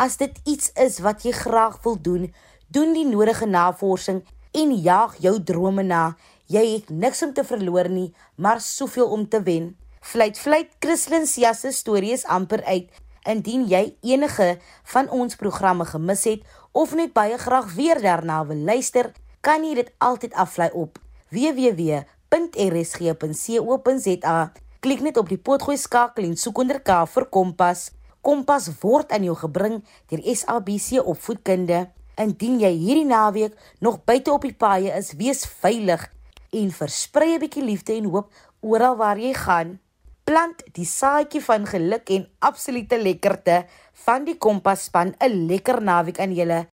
As 0.00 0.16
dit 0.16 0.38
iets 0.48 0.72
is 0.80 1.02
wat 1.04 1.26
jy 1.26 1.34
graag 1.36 1.76
wil 1.84 1.98
doen, 2.00 2.30
doen 2.72 2.94
die 2.96 3.04
nodige 3.04 3.46
navorsing 3.46 4.22
en 4.56 4.72
jaag 4.80 5.18
jou 5.20 5.36
drome 5.44 5.84
na. 5.84 6.14
Jy 6.50 6.64
het 6.72 6.88
niks 6.90 7.20
om 7.22 7.34
te 7.36 7.44
verloor 7.44 7.90
nie, 7.92 8.08
maar 8.40 8.62
soveel 8.64 9.12
om 9.12 9.28
te 9.28 9.42
wen. 9.44 9.74
Fluit 10.00 10.38
fluit 10.40 10.72
Christlyn 10.80 11.28
Sia 11.28 11.52
se 11.52 11.74
storie 11.76 12.14
is 12.16 12.24
amper 12.24 12.64
uit. 12.64 12.88
Indien 13.28 13.66
jy 13.68 13.82
enige 14.00 14.54
van 14.94 15.10
ons 15.12 15.36
programme 15.36 15.84
gemis 15.84 16.24
het 16.24 16.46
of 16.72 16.94
net 16.96 17.12
baie 17.12 17.36
graag 17.38 17.74
weer 17.76 18.00
daarna 18.00 18.40
wil 18.48 18.64
luister, 18.64 19.12
kan 19.40 19.64
jy 19.64 19.74
dit 19.78 19.90
altyd 20.04 20.34
aflaai 20.36 20.70
op 20.76 20.98
www.rsg.co.za. 21.32 21.98
Klik 24.80 25.00
net 25.04 25.16
op 25.20 25.28
die 25.28 25.38
potgooi 25.40 25.76
skakel 25.80 26.24
en 26.24 26.36
soek 26.40 26.58
onder 26.62 26.80
K 26.84 27.06
vir 27.08 27.24
Kompas. 27.32 27.90
Kompas 28.20 28.68
word 28.82 29.12
aan 29.16 29.24
jou 29.24 29.36
gebring 29.36 29.84
deur 30.12 30.22
SABC 30.24 31.00
Opvoedkunde. 31.00 31.88
Indien 32.20 32.60
jy 32.60 32.72
hierdie 32.76 33.08
naweek 33.08 33.56
nog 33.80 34.04
buite 34.04 34.32
op 34.32 34.42
die 34.44 34.56
paaie 34.56 34.92
is, 34.96 35.12
wees 35.16 35.46
veilig 35.62 36.02
en 36.52 36.70
versprei 36.70 37.34
'n 37.34 37.40
bietjie 37.40 37.64
liefde 37.64 37.92
en 37.94 38.04
hoop 38.12 38.28
oral 38.60 38.96
waar 38.96 39.18
jy 39.18 39.32
gaan. 39.34 39.78
Plant 40.24 40.62
die 40.72 40.84
saadjie 40.84 41.40
van 41.40 41.66
geluk 41.66 42.10
en 42.10 42.28
absolute 42.38 42.98
lekkerte 42.98 43.64
van 44.04 44.24
die 44.24 44.36
Kompas 44.36 44.84
span 44.84 45.14
'n 45.20 45.46
lekker 45.48 45.82
naweek 45.82 46.18
aan 46.20 46.34
julle. 46.34 46.70